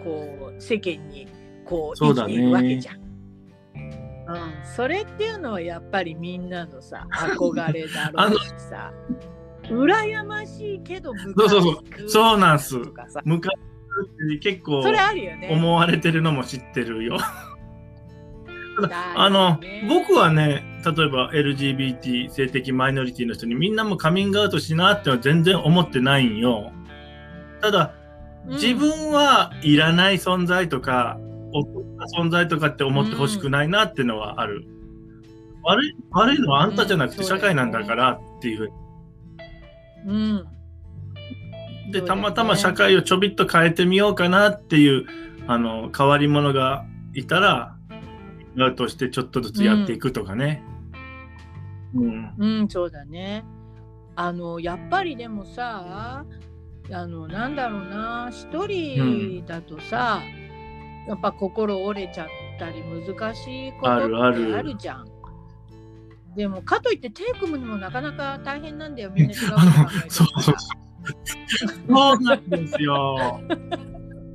[0.05, 1.29] こう世間に
[1.64, 2.35] こうそうだね。
[2.35, 3.09] 生きているわけじゃん。
[4.29, 8.93] うん、それっていうのはやっぱりみんなのさ憧れだろうしさ。
[9.64, 12.77] 羨ましいけどそうそうつくそうなんす。
[13.25, 13.51] 昔
[14.41, 14.81] 結構。
[15.51, 17.19] 思われてるのも知ってるよ。
[19.17, 26.73] あのね、僕はね、例えば LGBT 性的マイノリティの人にみんなもカミングアウトしなってのは全然思ってないんよ。
[27.61, 28.09] ただ、うん
[28.51, 31.19] 自分はいらない存在とか、
[31.53, 34.64] 劣った存在とかって思ってほしくないなっていうのはある。
[35.64, 38.73] 悪い悪いのはあんたじゃなくてうん社会なんだからっていうふうに。
[40.07, 40.59] うん
[41.91, 45.07] で、たまたま社会をちょびっと変えてみようかなっていう、
[45.47, 47.78] あの、変わり者がいたら、
[48.64, 50.62] アウトしてちょっとずつやっていくとかね。
[51.94, 52.35] うん。
[52.38, 53.44] うん、そうだね。
[54.16, 56.25] あのやっぱりでもさ
[56.90, 60.23] あのなんだろうな一人だとさ、
[61.07, 65.07] やっぱ心折れちゃったり難しいことってあるあるあるじゃん。
[66.35, 70.61] でもかといって手組むのもなかなか大変なんだよみんな違うことあの考えてるそうそうか
[71.88, 73.40] そうなんですよ。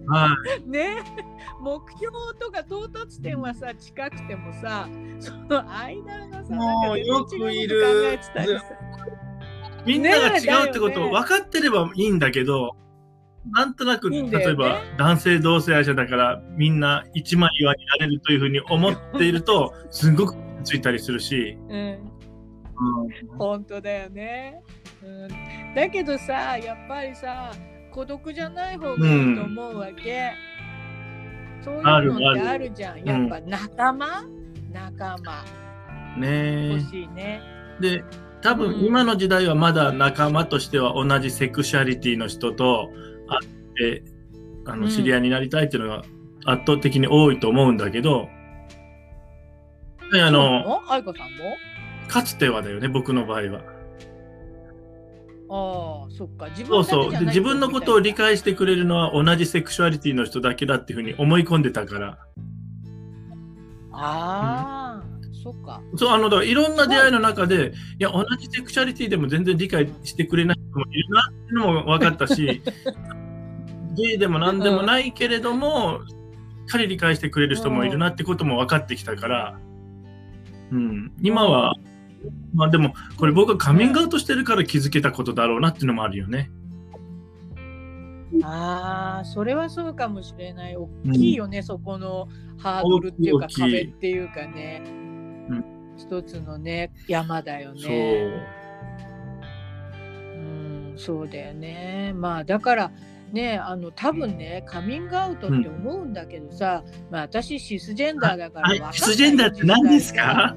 [0.07, 0.35] は
[0.65, 0.97] ね。
[1.61, 4.87] 目標とか到達点はさ近くてもさ
[5.19, 8.19] その間がさもうよくいる。
[9.85, 12.75] みんなが違うってことを分かってればいいんだけど、
[13.51, 14.29] なんとなく、ね。
[14.31, 21.57] 例えば男性同性愛者だからみんな一枚岩になれるというふうに思っていると、 すごくついたりするし。
[21.69, 22.13] うん。
[23.37, 24.61] 本当だよね、
[25.03, 27.51] うん、だけどさやっぱりさ
[27.93, 30.31] 孤独じゃない方がいいと思うわけ、
[31.63, 33.03] そういうのってあるじゃん。
[33.03, 34.23] やっぱ仲間、
[34.71, 35.43] 仲間。
[36.17, 37.41] ね欲しいね。
[37.79, 37.81] え。
[37.81, 38.03] で、
[38.41, 38.85] 多分うん。
[38.85, 42.89] 今の時代はまだ仲間としては同じセクシャリティの人と
[43.27, 44.03] 会って、
[44.65, 44.81] あうん。
[44.81, 46.03] の、知り合いになりたいっていうのが
[46.45, 48.27] 圧倒的に多いと思うんだけど、
[50.11, 50.91] うなの、の？
[50.91, 51.55] 愛子さんも？
[52.07, 53.72] かつてはだよね、僕の場合は。
[55.55, 56.49] ああそっか。
[56.49, 57.11] 自分そうそう。
[57.11, 62.17] で自分のことを理解解してくれるのは同じセクシュアリティの人だけだっていうふうに思い込んでたから。
[63.91, 65.03] ああ、
[65.43, 65.81] そっか。
[65.95, 72.61] そう、あの、だからいろんな出会いの中で、いや、同じセクシュアリティでも全然理解してくれない人もいるなっていうのも分かったし、
[73.95, 76.13] ゲイでも何でもないけれども、し
[76.63, 79.59] っかり理解してくれる人もいるなってことも分かってきたから、
[80.71, 81.75] うん、今は、
[82.53, 86.51] まあでも、これ僕がカミングアウトしてるから気づけたことだろうなっていうのもあるよね。
[88.41, 90.75] ああそれはそうかもしれない。
[90.75, 94.89] 大きいよね、そこのハードルっていうか壁っていうかね、う
[95.53, 95.65] ん。
[95.97, 97.91] 一つのね山だよそう。
[97.91, 98.47] ね
[100.35, 102.11] うんそうだよね。
[102.15, 102.91] まあだから
[103.31, 110.55] ねあの多分ねカミングアウトって思うんだけどさ、まあ私シスジェンダーだからシスジェンダーって何ですか？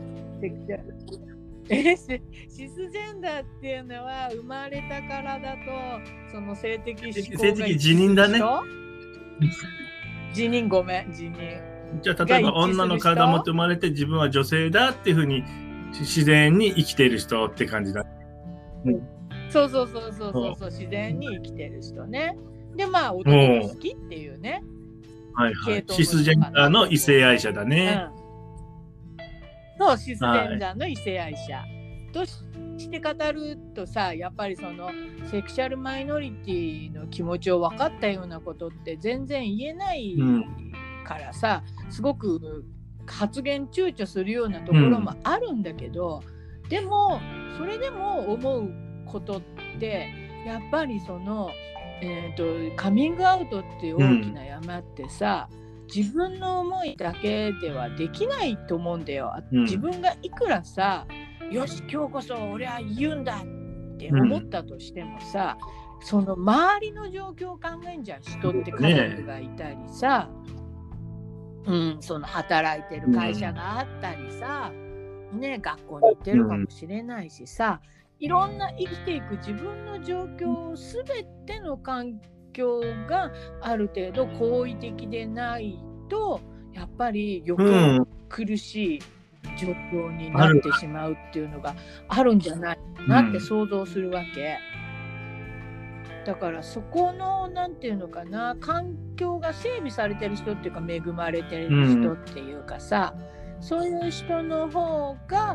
[1.70, 8.40] えシシスジェンダーっていうのは生まれたからだとその性的思考が性的自認だね。
[10.30, 11.60] 自認ごめん自認。
[12.02, 15.42] じゃあ例えば女の体持って生まれて自分は女性だっていうふうに
[15.92, 18.04] し自然に生きている人って感じだ。
[19.50, 22.36] そうそうそうそうそうそう自然に生きてる人ね。
[22.76, 24.62] でまあ男が好きっていうね。
[25.34, 25.84] はいはい。
[25.88, 28.08] シスジェンダーの異性愛者だね。
[28.20, 28.25] うん
[29.78, 31.64] そうシスジェンダーの異性愛者、
[32.12, 34.90] として語るとさやっぱりその
[35.30, 40.72] セクシャルマイノリティの気持ちを分かったようなことって全然言えないうん。
[41.06, 42.64] からさ、すごく
[43.06, 46.22] 発言躊躇するようなところもあるんだけど、
[46.68, 47.20] でも
[47.56, 48.70] それでも思う
[49.06, 49.40] ことっ
[49.78, 50.08] て
[50.44, 51.50] やっぱりその、
[52.02, 55.48] えー、とカミングアウトっていう大きな山ってさ、
[55.94, 59.32] 自分の思いだけではできないと思うんだよ。
[59.52, 59.64] うん。
[59.64, 61.06] 自分がいくらさ
[61.50, 65.56] よし今日こそ俺は言うんだって思ったとしてもさ、
[66.00, 70.28] その周りの状況を考えんじゃん人って家族がいたりさ、
[71.66, 74.70] うん、その働いてる会社があったりさ、
[75.32, 77.80] ね、学校に行ってるかもしれないしさ、
[78.18, 86.40] いろんな生きていく自分の状況すべての環境がある程度好意的でないと
[86.72, 89.00] やっぱり余計苦しい
[89.58, 91.74] 状況になってしまうっていうのが
[92.08, 94.58] あるんじゃないかなって想像するわけ。
[96.26, 103.14] だからそこの何て言うのかな環境が整備されてる人っていうか恵まれてる人っていうかさ、
[103.56, 105.54] うん、そういう人の方が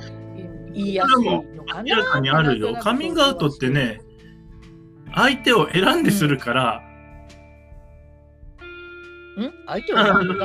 [0.73, 2.73] 言いやすいのかな明らかにあるよ。
[2.75, 4.01] カミングアウトってね
[5.13, 6.90] 相手を選んでするから、う
[9.67, 9.97] 相手を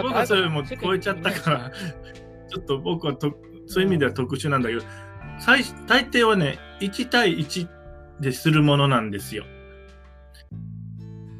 [0.03, 1.71] 僕はそれも超えちゃったから
[2.49, 3.35] ちょっと僕はと
[3.67, 4.83] そういう意味では特殊なんだけど、
[5.41, 7.69] 最大抵はね1対1
[8.21, 9.45] でするものなんですよ。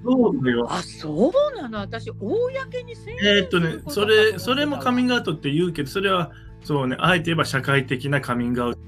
[0.05, 0.67] そうだよ。
[0.71, 1.81] あ、そうなの？
[1.81, 6.31] 私、公に宣言えーっとね、それ、それもカミングアウトって言うけど、それは、
[6.63, 8.81] そうね、あえて言えば社会的なカミングアウト。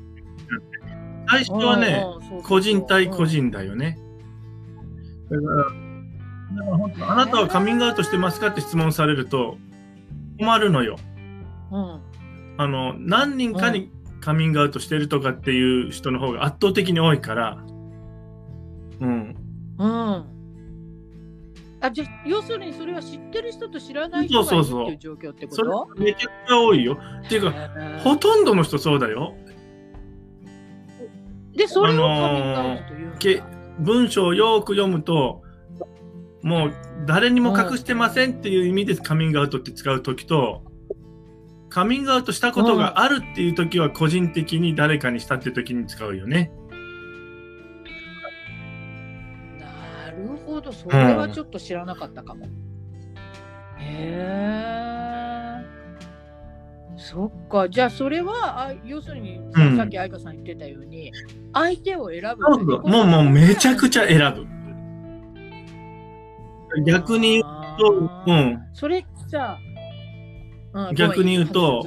[1.29, 2.05] 最初はね、
[2.45, 3.99] 個人対個人だよね。
[5.29, 5.67] だから、
[6.57, 9.59] だから本当あなたはカミングアウトしてますかって質問されると、
[10.39, 10.97] 困るのよ。
[11.71, 12.01] うん。
[12.57, 17.59] あの、何人かにカミングアウトしてるとかっていう人の方が圧倒的に多いから、
[19.01, 19.37] うん。
[19.79, 20.25] うん。
[21.81, 25.87] あじゃ要するにそれは知ってる人と知らない人がいるっていう状況ってこと？
[25.95, 26.99] それめちゃくちゃ多いよ。
[27.25, 27.53] っていうか、
[28.03, 29.35] ほとんどの人そうだよ。
[31.55, 33.43] で、それをカミングアウトというけ
[33.79, 35.43] 文章をよく読むと、
[36.43, 36.73] もう
[37.07, 40.63] 誰にも隠してませんっていう意味でカミングアウトって使うときと、
[41.69, 46.53] カミングアウトしたことがあるっていうときは個人的に誰かにしたっていうときに使うよね。
[50.49, 52.47] ほど、それはちょっと知らなかったかも。
[52.47, 52.51] うん、
[53.81, 54.79] へえ。
[56.97, 61.13] そっか、じゃあそれは、あ要するに、うん、さっき愛花さん言ってたように、
[61.53, 64.58] 相手を選ぶもうもうめちゃくちゃ選ぶ。
[66.85, 67.45] 逆に言う
[67.79, 68.59] と、うん。
[68.73, 69.59] それさ、
[70.73, 71.87] うん、逆に言うと、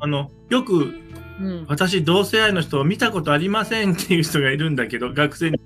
[0.00, 0.94] あのよく、
[1.40, 5.58] うん、私、同性愛の人を見たことありませんっていう人がいるんだけど、学生に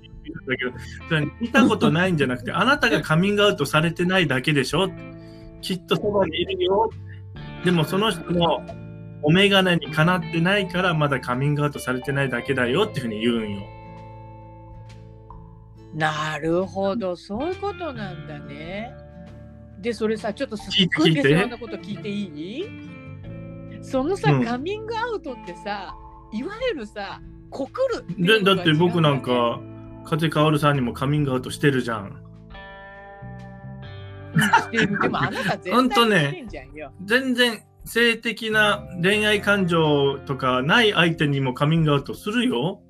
[0.47, 0.71] だけど、
[1.07, 4.89] それ見たことないんじゃなくて、あなたがカミングアウトされてないだけでしょ？
[5.61, 6.89] きっとそばにいるよ。
[7.63, 8.65] でもその人の
[9.21, 13.61] お眼鏡にかなってないから、まだカミングアウトされてないだけだよっていうふうに言うんよ。
[15.93, 18.93] なるほど、そういうことなんだね。
[19.79, 22.65] で、それさ、ちょっとすっごい下世話なこと聞いていい？
[23.81, 25.95] そのさ、うん、カミングアウトってさ、
[26.31, 27.71] いわゆるさ、告
[28.17, 29.59] るでだって僕なんか、
[30.05, 32.23] 風薫さんにもカミングアウトしてるじゃん。
[34.37, 34.99] してる。
[35.01, 36.47] でもあなた全然ね、
[37.03, 42.81] 全然性的な恋愛感情とかない相手にもカミングアウトするよ。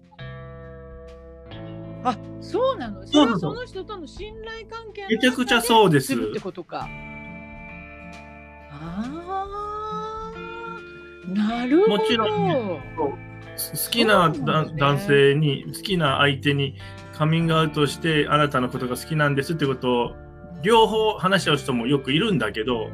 [2.04, 3.06] あ、そうなの？
[3.06, 6.16] それはその人との信頼関係めちゃくちゃそうです。
[6.16, 6.88] ってことか。
[8.72, 10.34] ああ、
[11.28, 11.98] なるほど。
[11.98, 12.80] もちろん、好
[13.92, 16.76] きな、男性に、好きな相手に
[17.14, 20.16] カミングアウトしてあなたのことが好きなんですってことを
[20.64, 22.90] 両方話し合う人もよくいるんだけど、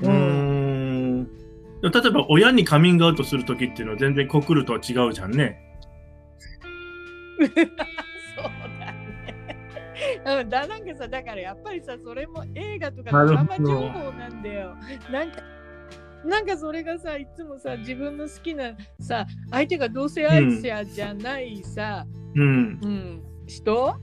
[0.00, 1.24] うん、
[1.82, 5.71] 例えば親にカミングアウトする時っていうのは全然告るとは違うじゃんね。
[7.48, 8.44] そう
[8.80, 10.44] だね。
[10.44, 14.76] だなんかさだからやっぱりさそれも映画とかドラマ情報なんだよ。
[15.10, 15.42] なんか
[16.24, 24.00] なんかそれがさいつもさ自分の好きなさ相手が同性愛者じゃないさ、うん、うん、人？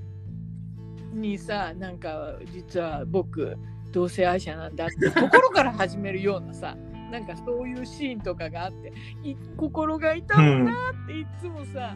[1.13, 3.58] にさなんか実は僕
[3.91, 6.75] 同性愛者なんだってところから始めるようなさ
[7.12, 8.93] なんかそういうシーンとかがあって
[9.58, 11.95] 心が痛むなっていつもさ、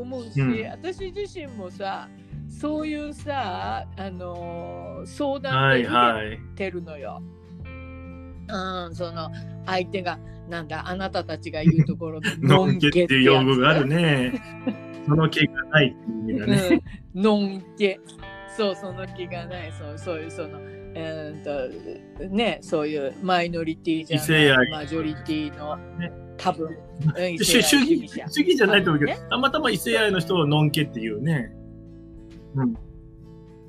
[0.00, 2.08] 思うし、うん、私自身もさ
[2.48, 7.10] そういうさあのー、相談で受けてるのよ。
[7.10, 9.30] はいはいうん、その
[9.66, 10.18] 相手が
[10.48, 14.40] なんだあなたたちが言うところのノンケっていう用語があるね。
[15.06, 16.82] その気がないっていう意味がね。
[17.14, 18.00] うん、ノンケ。
[18.56, 20.58] そうその気がないそうそういうその
[20.94, 26.76] えー、とねそういうマイノリティじゃないマジョリティの、ね、多分。
[27.38, 31.52] 主義主義じゃないと思うけど、ね、たまたま異性愛の人をノンケっていうね。
[32.54, 32.74] うん、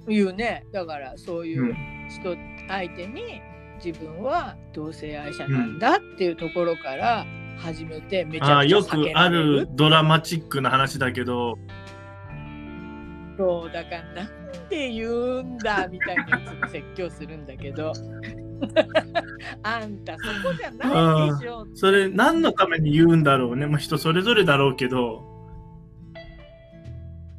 [0.08, 0.66] 言うね。
[0.72, 1.76] だからそういう
[2.10, 2.36] 人
[2.68, 3.42] 相手に
[3.84, 7.26] 自分は同性愛者なんだっていうところから
[7.58, 11.58] 始めてめちゃくちゃあよく避けられあるるドラマチックな話だけど、
[13.38, 17.94] そうだからなんで言うんだみたいないつも説教するんだけど
[19.64, 23.68] あんたそこじゃないでしょそれ何のために言うんだろうね。
[23.68, 25.24] まあ、人それぞれだろうけど、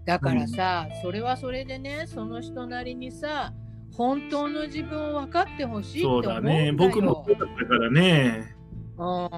[0.04, 3.52] だからさ、それはそれでねその人なりにさ
[3.92, 6.72] 本当の自分を分かってほしいってそ思うんだね。
[6.72, 8.54] 僕もそうだったからね。
[8.96, 9.30] うん。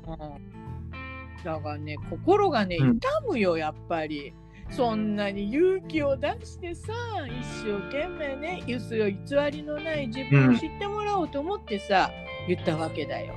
[1.45, 2.97] だからね心がねうん。
[2.97, 4.33] 痛むよやっぱり、
[4.73, 6.93] そんなに勇気を出してさ
[7.27, 9.17] 一生懸命ね嘘よ偽
[9.51, 12.11] りのない自分を知ってもらおうと思ってさ、
[12.49, 13.35] 言ったわけだよ。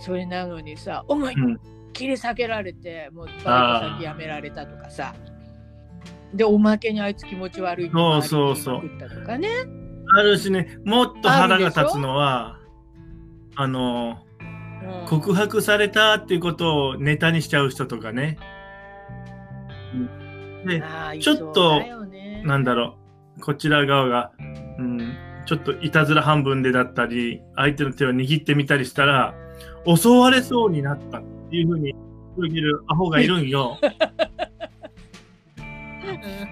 [0.00, 1.60] それなのにさ思いっうん。
[1.92, 5.14] きり避けられて、もうバイト先辞められたとかさ。
[6.34, 8.84] でおまけにあいつ気持ち悪いってそうそうそう。
[8.84, 9.48] ったとかね。
[10.18, 12.58] あるしね、もっと腹が立つのは、
[13.54, 15.06] あの、うん。
[15.08, 18.36] 告白されたっていうことをネタにしちゃう人とかね。
[19.94, 22.96] で、あーちょっとねなんだろ
[23.38, 24.32] う、こちら側が、
[24.78, 29.34] うん、ちょっといたずら半分でだったり、相手の手を握ってみたりしたら、
[29.84, 31.94] 襲われそうになったっていうふうに
[32.38, 33.78] 言るアホがいるんよ。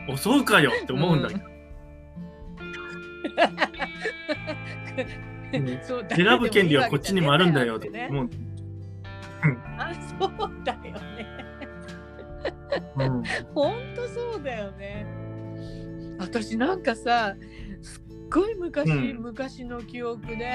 [0.08, 1.40] う ん襲うかよって思うんだけど。
[5.52, 8.08] ね そう選ぶ権利はこっちにもあるんだよとね。
[8.10, 8.30] 思う。
[9.78, 10.30] あ、そう
[10.64, 11.13] だよね。
[12.96, 13.22] うん。
[13.54, 15.06] ほんとそうだよね。
[16.18, 17.34] 私なんかさ、
[17.82, 19.22] すっごい昔、うん。
[19.22, 20.50] 昔の記憶で、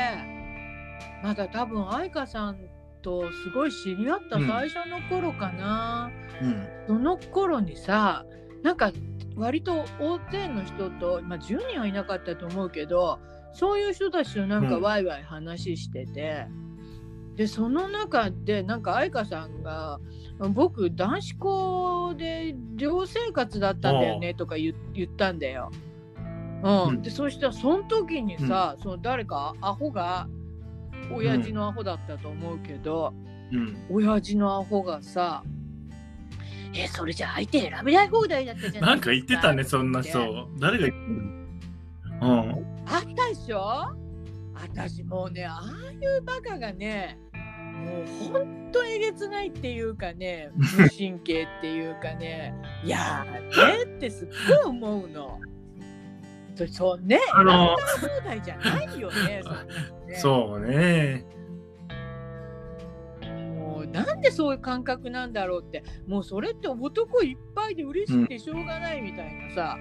[1.23, 2.57] まだ多分愛花さん
[3.01, 4.47] とすごい知り合ったうん。
[4.47, 6.11] 最初の頃かな。
[6.41, 6.67] うん。
[6.87, 8.25] その頃にさ
[8.63, 8.91] なんか
[9.35, 13.19] 割と大勢の人と、まあ、10人はいなかったと思うけど
[13.53, 14.81] そういう人たちとなんかうん。
[14.81, 16.47] ワイワイ話してて、
[17.39, 20.01] でその中でなんか愛花さんが
[20.51, 25.71] 「僕男子校で寮生活だったんだよね」とか言言ったんだよ。
[26.63, 26.83] うん。
[26.89, 27.01] うん。
[27.01, 30.27] でそしたらその時にさ、その誰かアホが
[31.13, 33.13] 親父のアホだったと思うけど、
[33.53, 33.77] うん。
[33.89, 35.41] 親父のアホがさ
[36.75, 40.49] 「えそれじゃ相手選びたい放題だったじゃなないんか言ってたね、そんなって人。
[40.59, 42.33] 誰が言ってたの？
[42.33, 42.85] うん。
[42.85, 43.95] あったでしょ？
[44.61, 47.17] 私もうねああいうバカがね
[47.85, 52.53] もうほんとえげつないっていうかね 無神経っていうかね
[52.83, 55.39] いやーねってすっごい思うの。
[56.55, 59.41] そそうねあの選びたい放題じゃないよ ね。
[60.15, 61.25] そうね。
[63.57, 69.77] もうなんでそういう感覚なんだろうってもうそれって男いっぱいで嬉しくてしょうがないみたいなさ、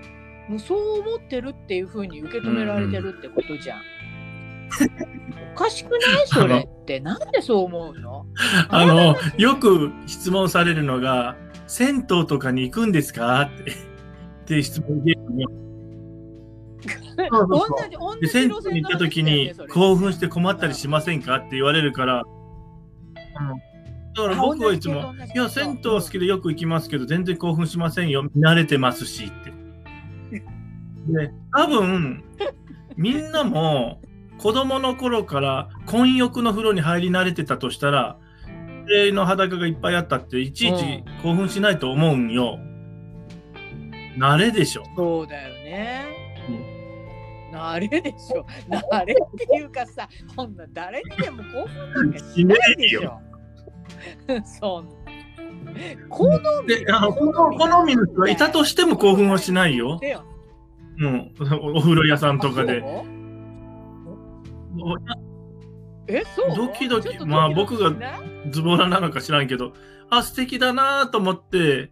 [0.48, 3.80] もうそう思ってるっていう風に受け止められてるってことじゃん。
[3.80, 3.82] お
[5.58, 6.00] かしくない？
[6.26, 8.26] それってなんでそう思うの？
[8.68, 11.36] あの、よく質問されるのが、
[11.66, 13.42] 銭湯とかに行くんですか？
[13.42, 13.70] って。
[13.72, 13.74] っ
[14.46, 15.14] て質問で。
[17.30, 21.36] そうそうそう同じ同で、銭湯に行った時に興奮して困ったりしませんか？
[21.36, 23.58] って言われるから、うん
[24.14, 28.24] だから僕はいつもいや、銭湯好きでよく行きますけど、全然興奮しませんよ。
[28.36, 29.52] 慣れてますしって。
[31.12, 32.24] で、多分、
[32.96, 34.00] みんなも
[34.38, 42.58] 子供の頃から混浴の風呂に入り慣れてたとしたら、女性の裸がいっぱいあったって、いちいち興奮しないと思うんよ。
[44.16, 44.84] 慣れでしょ。
[44.96, 46.06] そうだよね。
[47.52, 48.46] 慣れでしょ。
[48.68, 53.20] 慣れっていうかさ、こんな誰にでも興奮なんかしないでしょ。
[54.44, 54.92] そんな。
[56.08, 56.38] 好み
[57.58, 60.00] 好みの人はいたとしても興奮はしないよ
[61.00, 61.32] うん、
[61.74, 62.82] お風呂屋さんとかで。
[66.08, 66.56] え、そう？
[66.56, 67.92] ドキドキまあ僕が
[68.50, 69.72] ズボラなのか知らんけど、
[70.10, 71.90] あ、素敵だなと思って、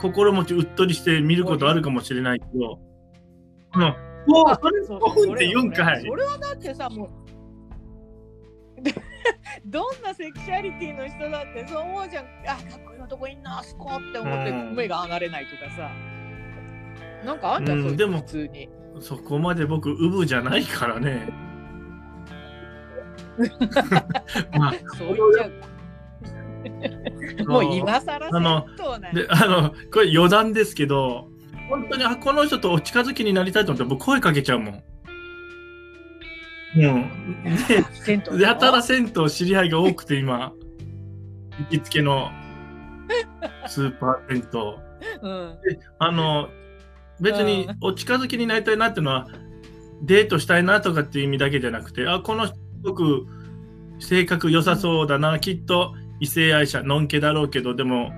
[0.00, 2.78] 心持ちうっとりして見ることあるかもしれないけど、
[3.74, 6.00] うん、もうあそれそう興奮って言うんかい。
[6.00, 7.08] それはだってさ、もう。
[9.66, 12.24] どんなセクシャリティの人だってそう思うじゃん。
[12.46, 15.90] あ、かっこいい男いんな、あそこって思ってうん目が離れないとかさ。
[17.24, 18.68] なんかあんじゃん、うんでも普通に。
[19.00, 21.28] そこまで僕、ウブじゃないからね。
[24.58, 25.72] まあ、そう言っちゃう。
[27.46, 28.66] もう今更あの
[29.12, 31.28] で、あの、これ余談ですけど、
[31.68, 34.82] 本当にあこの人とお近づきになりたいと思って僕声かけちゃうもん。
[36.76, 37.10] うん。
[38.36, 40.52] で、やたら銭湯知り合いが多くて今、
[41.58, 42.30] 行きつけの
[43.66, 44.60] スーパー銭湯。
[45.22, 45.58] うん。
[45.98, 46.48] あの、
[47.20, 49.28] 別にお近づきになりたいなっていうのは、
[50.02, 53.26] デートしたいなとかっていう意味だけじゃなくて、あ、この人すごく
[53.98, 55.94] 性格良さそうだな、きっと。
[56.20, 58.12] 異性愛者、のんけだろうけど、でも、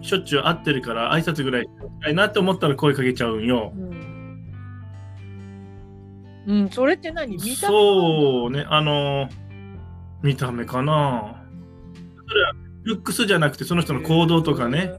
[0.00, 1.68] しょっちゅう会ってるから挨拶ぐらいし
[2.02, 3.72] たいなって思ったら声かけちゃうんよ。
[3.74, 3.78] う
[6.54, 7.36] ん、うん、それって何？
[7.36, 7.56] 見た目？
[7.56, 9.28] そうね、あの、
[10.22, 11.44] 見た目かな？
[12.26, 12.52] それは、
[12.84, 14.94] ルックスじゃなくて、その人の行動とかね。。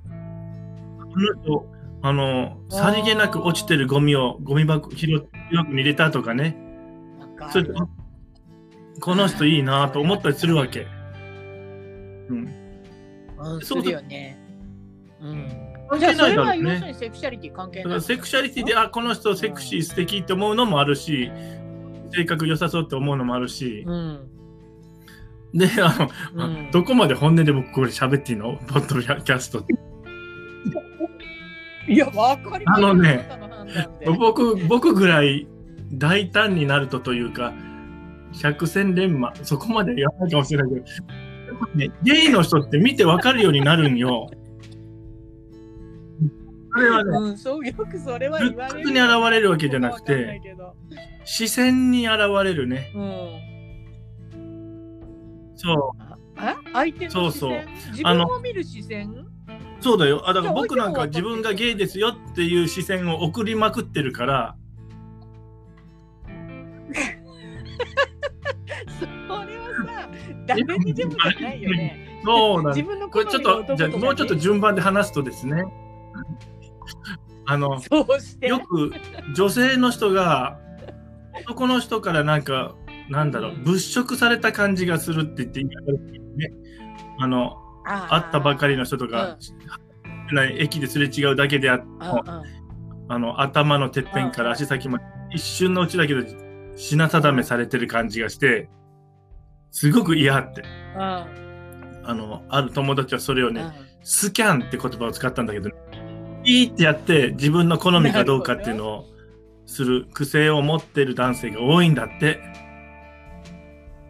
[0.99, 1.65] この人、
[2.03, 6.55] あの、さりげなく落ちてるゴミをゴミ箱、拾って箱に入れたとかね。
[7.19, 7.73] わかる。
[7.75, 7.87] そ
[8.99, 10.87] この人いいなと思ったりするわけ。
[12.29, 12.53] うん。
[13.39, 14.39] うん、すそうるよね。
[15.21, 15.47] うん。
[15.89, 16.87] 関じゃあそ係ないだろうれは要するね。
[16.87, 18.01] にセクシャリティ関係ない。
[18.01, 21.31] セクシャリティで、あ、この人セクシー素敵って思うのもあるし、
[22.13, 24.29] 性格良さそうって思うのもあるし、うん。
[25.53, 28.57] で、あの、うんどこまで本音で僕これ喋っていいの？
[28.67, 29.73] ポッドキャストって。
[31.89, 33.29] いや、わかりますあのね
[34.05, 35.47] 僕、僕ぐらい
[35.93, 37.53] 大胆になるとというか、
[38.33, 40.83] 百戦錬磨、そこまでやらないかもしれないけど、
[41.75, 44.29] ね、ゲイの人って見てわかるようになるんよ。
[46.73, 48.99] それはね、うん、そうよくそれはル言われに現
[49.31, 50.39] れるわけじゃなくて
[51.25, 52.91] 視線に現れるね。
[52.93, 53.47] うん。
[55.55, 56.03] そう、
[56.35, 57.21] あ相手の視線？
[57.23, 57.59] そうそう
[57.91, 59.25] 自分を見る視線？
[59.79, 60.29] そうだよ。
[60.29, 64.55] あだから僕なんか自分がゲイですよっていう視線を送りまくってるから、
[70.47, 72.19] 誰にでもじゃないよね。
[72.25, 75.63] そうなん自分のこれちょっと、じゃあもうちょっと順番で話すとですね、
[77.45, 77.79] あの。
[78.41, 78.91] よく
[79.35, 80.59] 女性の人が
[81.41, 82.75] 男の人からなんか、
[83.09, 83.63] なんだろう、うん。
[83.63, 86.51] 物色された感じがするって言って言い方がいいね。
[87.19, 87.57] あの、
[88.09, 89.37] 会ったばかりの人とか、
[90.57, 92.43] 駅ですれ違うだけであっああ
[93.09, 96.23] あの頭のてっぺんから足先まで一瞬のうちだけど
[96.75, 98.69] 品定めされてる感じがして
[99.71, 100.63] すごく嫌って。
[100.95, 101.27] あ
[102.03, 105.69] あのある友達はそれをねあスキャンって言葉を使ったんだけど
[106.45, 109.05] いいってやって自分の好みかどうかっていうのを
[109.65, 112.39] する癖を持ってる男性が多いんだって。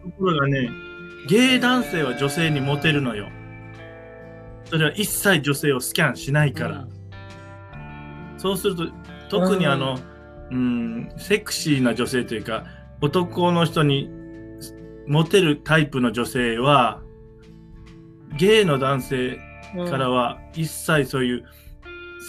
[0.04, 0.70] ところがね
[1.28, 3.28] ゲイ男性は女性にモテるのよ。
[4.66, 6.86] それは一切女性をスキャンしないから、
[8.36, 8.84] そうすると
[9.28, 9.98] 特にあの、
[10.50, 12.64] うん、セクシーな女性というか
[13.00, 14.10] 男の人に
[15.08, 17.00] モテるタイプの女性は
[18.36, 19.40] ゲイの男性
[19.76, 21.44] うんからは一切そういう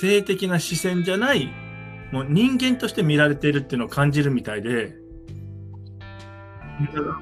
[0.01, 1.49] 性的な視線じゃない
[2.11, 4.93] もう人間として見られているっていうのを感じるみたいで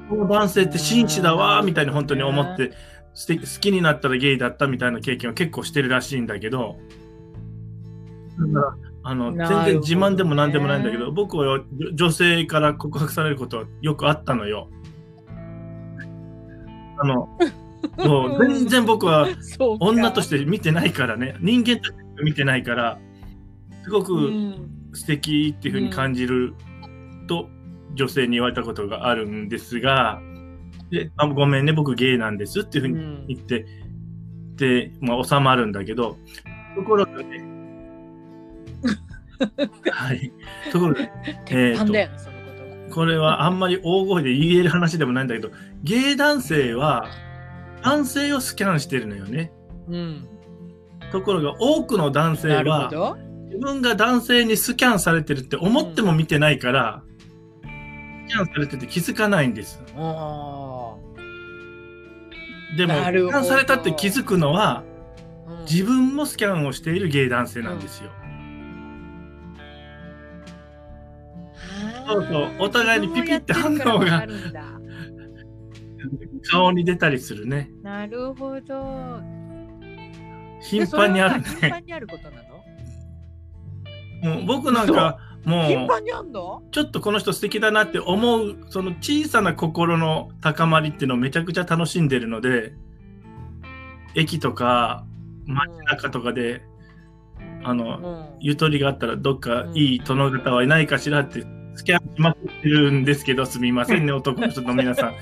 [0.10, 6.78] この男性って紳士だわーみたいに本当に思って好きになったらゲイだったみたいな経験を結構してるらしいんだけど
[8.54, 14.70] だからあの全然自慢でも何でもないんだけど僕は女女性から告白されることはよくあったのよ。
[17.00, 17.30] あの
[17.98, 19.28] もう全然僕は
[19.80, 21.36] 女として見てないからね。
[21.40, 23.00] 人間として見てないから
[23.84, 24.74] すごうくん。
[24.94, 26.56] 素敵っていうふうに感じる
[27.28, 27.50] と
[27.94, 30.20] 女性に言われたことがあるんですが
[30.90, 33.28] であごめんね僕ゲイなんですっていうふうにうん。
[33.28, 33.66] 言って
[34.56, 36.18] で、まあ、収まるんだけど
[36.76, 37.44] ところがね
[39.92, 40.32] はい。
[40.72, 41.08] ところが
[41.46, 45.52] 鉄板だよね、そのことこれはあんまり大声で言える話でもないんだけど
[45.84, 47.10] ゲイ男性は
[47.84, 49.52] 男性をスキャンしてるのよね
[49.88, 50.28] うん。
[51.12, 53.18] ところが多くの男性はど。
[53.46, 57.04] 自分が男性にスキャンされてるって思っても見てないから、
[58.28, 59.82] スキャンされてて気づかないんです。
[59.96, 60.96] あ
[62.76, 64.82] でも、スキャンされたって気づくのは、あ。
[64.82, 64.98] うん
[65.70, 68.10] 自分もスキャンをしているゲイ男性なんですよ。
[72.08, 74.26] そうそうお互いにピピって反応が
[76.50, 77.70] 顔に出たりするね。
[77.84, 79.22] なるほど。
[80.62, 81.48] 頻繁にあるね。
[81.62, 84.36] 頻繁にあることなの？
[84.36, 86.64] もう僕なんか、もう、頻繁にあんの？
[86.72, 92.74] ちょっとこの人素敵だなって思う、その小さな心の高まりっていうのをめちゃくちゃ楽しんでるので、
[94.16, 95.06] 駅とか
[95.46, 96.64] 街中とかで、
[97.64, 98.00] あの、
[98.32, 98.38] うん。
[98.40, 101.46] ゆとりがあったらどっかいい殿方はいないかしらって
[101.76, 105.16] スキャンしまくってるんですけど、すみませんね、男の人の皆さん。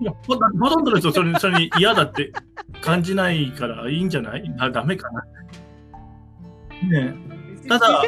[0.00, 2.32] いやほほとんどの人それそれに嫌だって
[2.80, 4.54] 感じないからいいんじゃない？
[4.58, 5.20] あダメかな。
[6.88, 7.14] ね
[7.64, 8.02] えただ。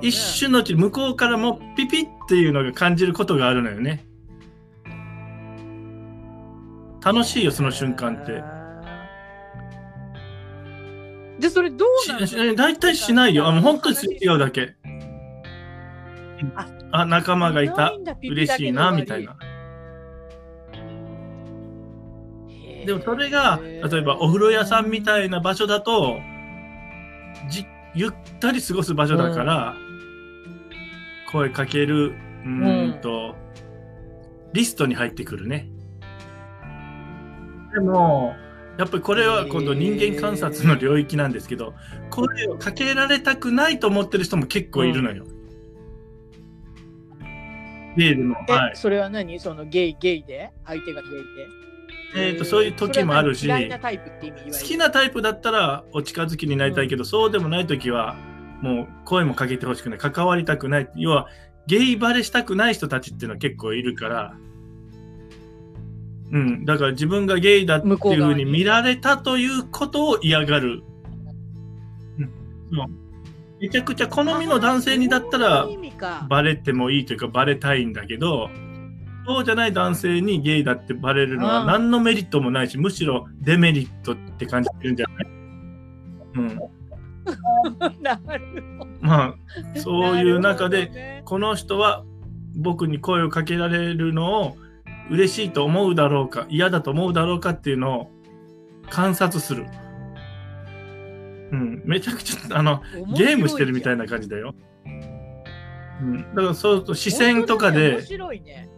[0.00, 4.06] 一瞬のうちに向こうからもピピっていうのが感じることがあるのよね。
[7.04, 8.42] 楽しいよ、その瞬間って。。
[11.38, 13.46] で、それどうなのしし大体しないよ。
[13.46, 14.74] あの本当にすれ違うだけ。
[16.56, 17.92] ああ、仲間がいた。
[18.22, 19.36] 嬉しいな、みたいな。
[22.86, 26.20] でもそれが、例えばお風呂屋さんみたいな場所だと、
[27.50, 29.74] じゆったり過ごす場所だから、
[31.30, 33.34] 声かける、うーんと、
[34.52, 35.68] リストに入ってくるね。
[37.74, 38.36] でも、
[38.78, 41.74] やっぱりこれは今度人間観察の領域なんですけど、
[42.10, 45.24] 声をかけられたくないと思ってる人も結構いるのよ。
[47.96, 48.76] ゲイではい。
[48.76, 49.40] それは何？
[49.40, 50.52] そのゲイ、ゲイで？
[50.64, 51.65] 相手がゲイで？
[52.16, 53.54] えーとそういう時もあるし好
[54.64, 58.16] きなタイプだったらお近づきになりたいけど、そうでもない時は
[58.62, 59.98] もう声もかけてほしくない。
[59.98, 60.88] 関わりたくない。
[60.96, 61.28] 要は
[61.66, 64.34] ゲイバレしたくない人たちっていうのは結構いるから。
[66.32, 66.64] うん。
[66.64, 70.82] だから自分がゲイだっていうふうに見られたということを嫌がる、
[72.18, 72.30] うん、
[73.60, 75.66] めちゃくちゃ好みの男性にだったら
[76.28, 78.50] バレてもいいというかバレたいんだけど
[79.26, 81.66] そうじゃない男性にゲイだってバレるのはうん。
[81.66, 85.26] 何のメリットもないしむしろデメリットって感じてるんじゃない？
[86.34, 86.60] うん。
[89.00, 89.34] まあ
[89.80, 91.22] そういう中でね。
[91.24, 92.04] この人は
[92.56, 94.56] 僕に声をかけられるのを
[95.10, 98.10] 嬉しいと思うだろうか嫌だと思うだろうかっていうのを
[98.88, 99.66] 観察する、
[101.52, 102.82] うん、めちゃくちゃあの
[103.16, 104.54] ゲームしてるみたいな感じだよ、
[106.00, 108.68] うん、だからそうすると視線とかで面白いね。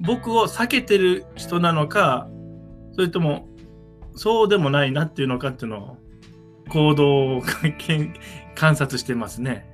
[0.00, 2.28] 僕を避けてる人なのか
[2.92, 3.48] それとも
[4.14, 5.96] そうでもないなっていうのかっていうのを
[6.68, 7.42] 行動を
[8.54, 9.66] 観察してますね。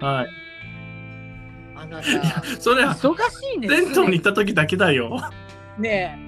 [0.00, 0.28] はい。
[1.76, 3.68] あなた、それは忙しいね。
[3.68, 5.18] 銭湯に行った時だけだよ。
[5.78, 6.18] ね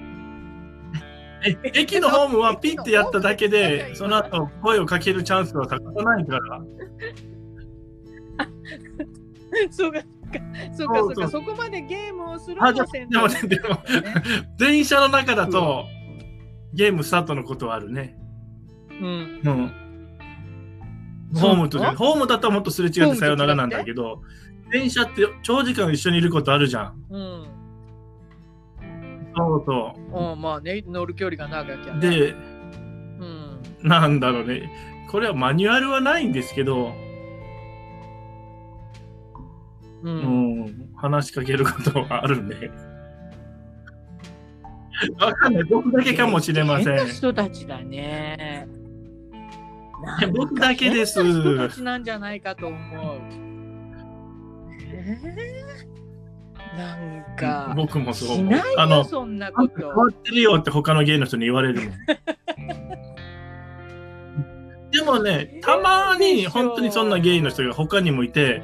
[1.45, 6.61] え駅のホームはピッてやっただけで、その後声をかけるチャンスはたくさんないから。
[9.63, 9.67] え。
[9.71, 10.01] そうか、
[10.73, 13.83] そうか、そうか、そこまでゲームをするの先でもね、でも、
[14.57, 15.85] 電車の中だと、
[16.73, 18.17] ゲームスタートのことはあるね。
[18.89, 19.41] うん。
[19.43, 19.87] うん。
[21.35, 24.21] ホームとホームだともっとすれ違ってさよならなんだけど、
[24.71, 27.03] 電車って長時間一緒にいることあるじゃん。
[27.09, 27.47] うん。
[29.35, 29.95] そうそ
[30.33, 31.93] うん、まあね、乗る距離が長きゃ。
[31.99, 33.59] で、うん。
[33.83, 34.69] なんだろうね。
[35.11, 36.93] これはマニュアルはないんですけど、
[40.03, 40.09] う。
[40.09, 42.71] うんん、話しかけることはあるね。
[45.19, 45.63] わかんない。
[45.65, 47.07] 僕だけかもしれません変。
[47.07, 48.67] な人たちだね。
[50.33, 52.77] 僕だけです人たちなんじゃないかと思う。
[54.89, 59.73] えー、なんか、僕もそう思うあの、そんなこと。
[59.73, 61.91] た変わってるよって他の芸の人に言われるもん。
[64.91, 68.61] でもね、たまに本当にそんなゲイの人が他にもいて、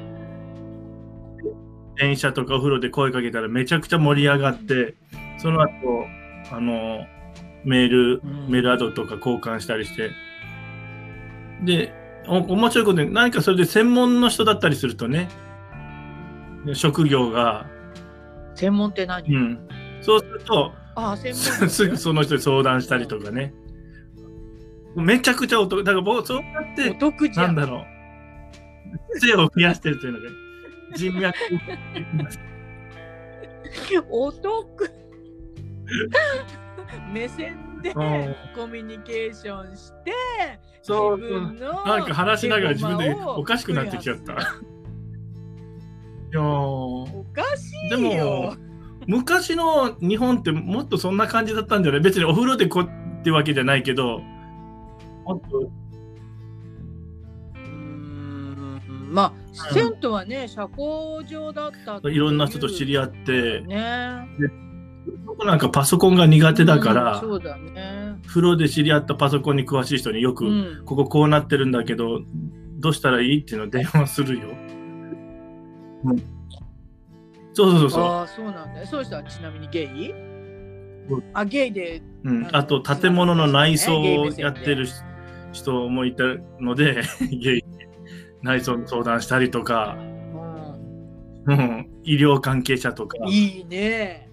[1.96, 4.94] 電車とかお風呂で声かけたらめちゃくちゃ盛り上がって、
[5.38, 5.70] その後、
[6.50, 7.06] あの、
[7.64, 10.10] メール、うんメールアドとか交換したりして、
[11.62, 11.92] で、
[12.26, 15.28] お面白いことに何かそれで専門の人だったりするとね、
[16.74, 17.66] 職業が、
[18.54, 19.68] 専門って何、うん、
[20.00, 21.68] そうすると、ああ、専す門。
[21.70, 23.52] すぐその人に相談したりとかね。
[24.96, 25.82] めちゃくちゃお得。
[25.82, 27.54] だから僕、そうやっおて、得じゃん。
[27.56, 27.84] なんだろ
[29.14, 29.18] う。
[29.18, 30.24] 性を増やしてるというのが、
[30.94, 31.34] 人脈。
[34.10, 34.90] お得
[37.12, 37.96] 目線でうん
[38.54, 40.12] コミュニケーションして、
[40.82, 44.32] そう自分のなんか話しながら自分でおかしくなってきちゃった。
[44.32, 48.54] いやーおかしでいよも。
[49.06, 52.00] 昔の日本ってもっとそんな感じだったんじゃない？
[52.00, 52.88] 別にお風呂でこっ
[53.22, 54.20] てわけじゃないけど、
[55.26, 55.70] もっと
[59.14, 61.70] まあ、銭湯はね、社交場だっ
[62.02, 64.26] たいろんな人と知り合って、ね。
[65.24, 68.16] 僕なんかパソコンが苦手だから、うんそうだね。
[68.26, 72.22] 風呂で知り合ったパソコンに詳しい人によく、うんこここうなってるんだけど、
[72.80, 74.48] どうしたらいいっていうのを電話するよ。
[76.06, 76.18] うん、
[77.52, 78.86] そうそうそうそああ、そうなんだよ。
[78.88, 80.10] そういう人はちなみにゲイ？
[80.10, 82.02] うんあ、ゲイで。
[82.24, 82.30] う。
[82.30, 84.88] うん、あと、建物の内装をやってる
[85.52, 86.24] 人もいた
[86.60, 87.63] ので、 ゲイ
[88.44, 89.96] 内装の相談したりとか、
[91.46, 93.18] ううん、医療関係者とか。
[93.24, 94.28] ん、いいね。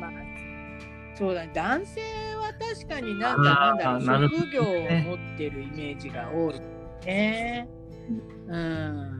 [0.00, 0.10] まあ、
[1.16, 1.50] そうだね。
[1.52, 2.00] 男性
[2.36, 6.60] は確かになんかなんだろう、職業を持ってるイメージが多い
[7.04, 7.68] ね。
[8.46, 9.18] うん。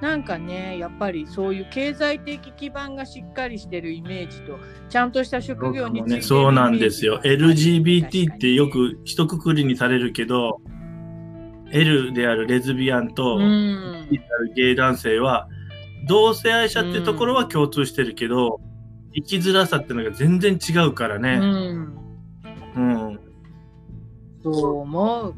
[0.00, 4.56] なんかね、やっぱりそういう経済的基盤がしっかりしてるイメージと、
[4.88, 7.16] ちゃんとした職業についてるイメージね、そうなんですよ。
[7.16, 10.60] が LGBT ってよく一括りにされるけど、
[11.72, 14.08] L であるレズビアンと、うん。
[14.54, 15.48] ゲイ男性は、
[16.06, 18.60] 同性愛者ってところは共通してるけど、
[19.14, 21.38] 生きづらさっていうのが全然違うからうね。
[21.38, 21.98] ん。
[22.76, 23.20] うん。
[24.42, 25.34] そう思う。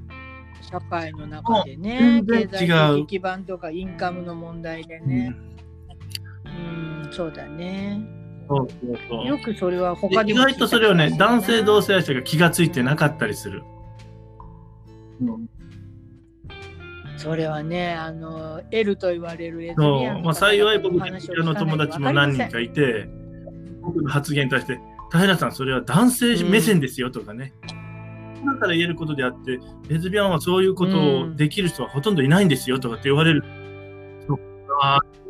[0.70, 5.35] 社会の中でね、全然違う経済的基盤とかインカムの問題でね。
[6.45, 8.01] うん、そうだね。
[8.49, 9.26] そうそうそう。
[9.26, 13.62] よくそれは他でも外とそれをね、男性同性性愛者が気がついてなかったりする。
[15.20, 15.49] うん、
[17.21, 20.25] それはね、あの、L と言われるレズビアンそう。
[20.25, 23.11] まあ幸い僕、の日の友達も何人かいて、
[23.83, 24.81] 僕の発言に対して、
[25.12, 27.53] 平さん、それは男性目線ですよとかね。
[28.47, 29.61] だから言えることであって、
[29.91, 33.45] レズビアンはそういうことをできる人はほとんどいないんですよとかって言われる。
[34.27, 34.39] そう
[34.81, 35.21] あー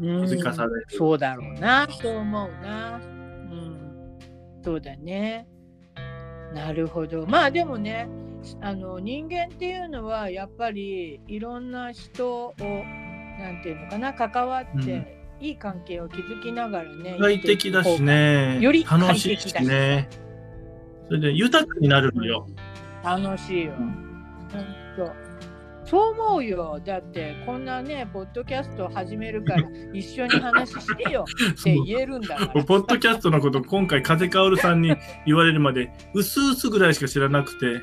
[0.00, 0.86] うん、気づかされる。
[0.88, 2.96] そうだろうな、そう思うな。
[2.96, 4.18] うん、
[4.64, 5.46] そうだね。
[6.52, 7.24] なるほど。
[7.24, 8.08] まあでもね、
[8.60, 17.16] あの人間っていうのはやっぱりいろんな人をなんていうのかな関わって、いい関係を築きながらね。
[17.18, 18.58] 快適だしね。
[18.60, 20.08] より楽しいしね。
[21.06, 22.46] それで豊かになるのよ。
[23.02, 23.74] 楽しいよ。
[23.76, 24.66] 本
[24.96, 25.28] 当。
[25.88, 26.80] そう思うよ。
[26.84, 29.62] だってこんなね、ポッドキャストを始めるから
[29.94, 32.64] 一緒に話してよって言えるんだから。
[32.64, 37.80] ポッドキャストのこと今回風薫さんに言われるまでうすうすぐらいしか知らなくて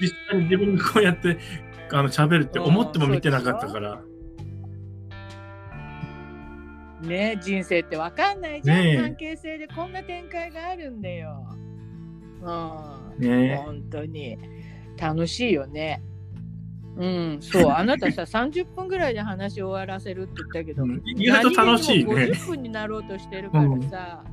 [0.00, 1.38] 実際に自分がこうやって
[1.92, 4.02] あの喋るって思っても見てなかったから。
[7.02, 8.96] ね人生ってわかんないじゃん、ねえ。
[8.96, 11.46] 関係性でこんな展開があるんだよ。
[12.42, 14.38] うん、ね本当に。
[14.96, 16.02] 楽しいよね。
[16.96, 22.14] うん、そう、 あなたさ、30分ぐらいで話終わらせるって言ったけど、うん意外と楽しいね。
[22.14, 24.24] 何気にも50分になろうとしてるからさ。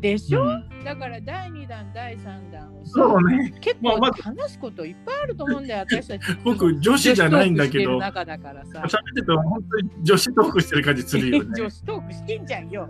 [0.00, 0.84] でしょ、うん。
[0.84, 3.52] だから第2弾、第3弾をさ、そうね。
[3.60, 6.22] 結構まあま話すこといっぱいあると思うんだよ、私たち。
[6.44, 7.98] 僕女子じゃないんだけど。
[7.98, 8.82] 中だからさ。
[8.84, 11.50] 喋ってると本当に女子トークしてる感じするよね。
[11.56, 12.86] 女子トークしてんじゃんよ。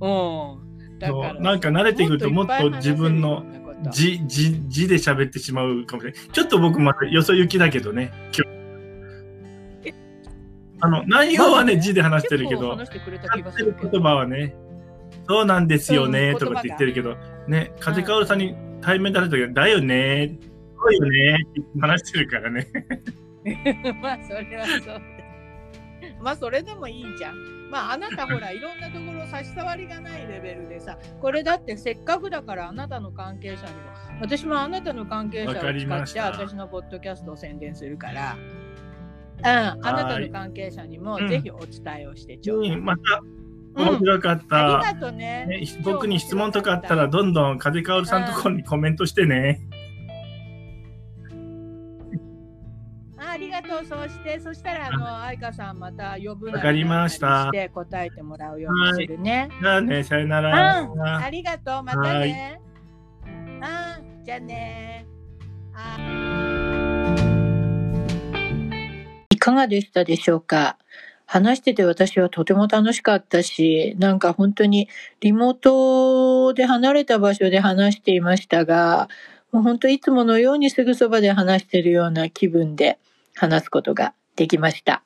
[0.00, 0.98] うん。
[0.98, 1.42] だからそう。
[1.42, 3.44] なんか慣れてくるともっと自分の
[3.90, 8.58] じ字字字で喋ってしまうかもしれないちょっと僕まだよそ行きだけどね今日。
[10.80, 14.54] あの内容はね字で話してるけど話してくれた気がする言葉はね、
[15.28, 17.16] そうなんですよね、うんとかって言ってるけど、
[17.46, 20.38] ね、風薫さんに対面で話した時だよね、
[20.80, 22.66] そうよねって話してるからね。
[24.00, 25.00] まあそれはそうだ。
[26.20, 27.70] まあそれでもいいじゃん。
[27.70, 33.78] まああなたほらいろんなところ差し障りがないレベルでさ、これだってせっかくだからあなたの関係者にも、
[34.20, 38.36] 私もあなたの関係者を使ってた私のポッドキャストを宣伝するから、
[39.38, 42.72] うん、あなたの関係者にもうんぜひお伝えをしてちょうだい。
[42.72, 43.37] うん、またうん
[43.78, 44.80] 面白かった。
[44.80, 45.46] ありがとうね。
[45.46, 49.60] ね、僕に質問とかあったら、どんどん風薫さんのところにコメントしてね。
[53.18, 53.84] あありがとう。
[53.84, 59.48] そうして、そしたら、あの、愛花さんまた呼ぶわかりましたなんなりして答えてもらうようにするね。
[59.60, 61.18] じゃあね、さよなうん、ら。
[61.18, 61.82] ありがとう。
[61.82, 62.60] またね。
[63.26, 65.06] うん、じゃあね。
[65.74, 65.96] あ
[69.30, 70.78] いかがでしたでしょうか？
[71.30, 74.88] 話してて私はとても楽しかったし、なんか本当に
[75.20, 79.10] リモートで離れた場所で話していましたが、
[79.52, 82.98] もう本当いつものようにすぐそばで話しているような気分で
[83.34, 85.02] 話すことができました。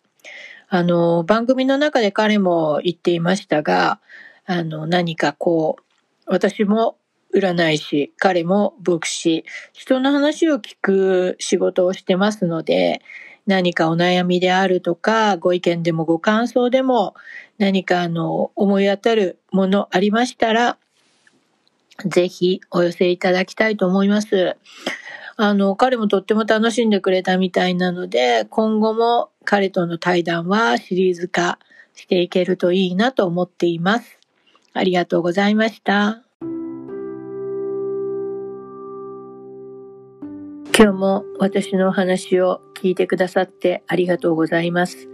[0.68, 4.00] あの、番組の中で彼も言っていましたが、
[4.46, 5.82] あの、何かこう、
[6.26, 6.98] 私も
[7.34, 13.02] 占い師、彼も牧師、人の話を聞く仕事をしてますので、
[13.46, 17.14] 何かお悩みであるとか、ご意見でもご感想でも、
[17.58, 20.78] 何かあの、思い当たるものありましたら、
[22.06, 24.56] ぜひお寄せいただきたいと思います。
[25.36, 31.58] あの、彼もとっても楽しんでくれたみたいなので、今後も彼との対談はシリーズ化
[31.94, 34.18] していけるといいなと思っています。
[34.72, 36.22] ありがとうございました。
[40.74, 45.06] 今日も私のお話を聞いてくださってありがとうございます。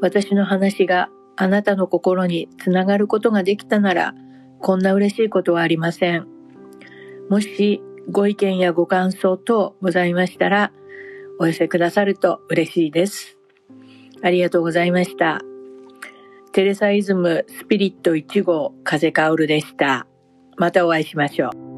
[0.00, 4.14] 私の話があなたの心につながることができたなら、
[4.60, 6.26] こんな嬉しいことはありません。
[7.30, 10.72] もしご意見やご感想等ございましたら、
[11.38, 13.38] お寄せくださると嬉しいです。
[14.20, 15.42] ありがとうございました。
[16.52, 20.08] テレサイズムスピリット1号風薫でした。
[20.56, 21.73] またお会いしましょう。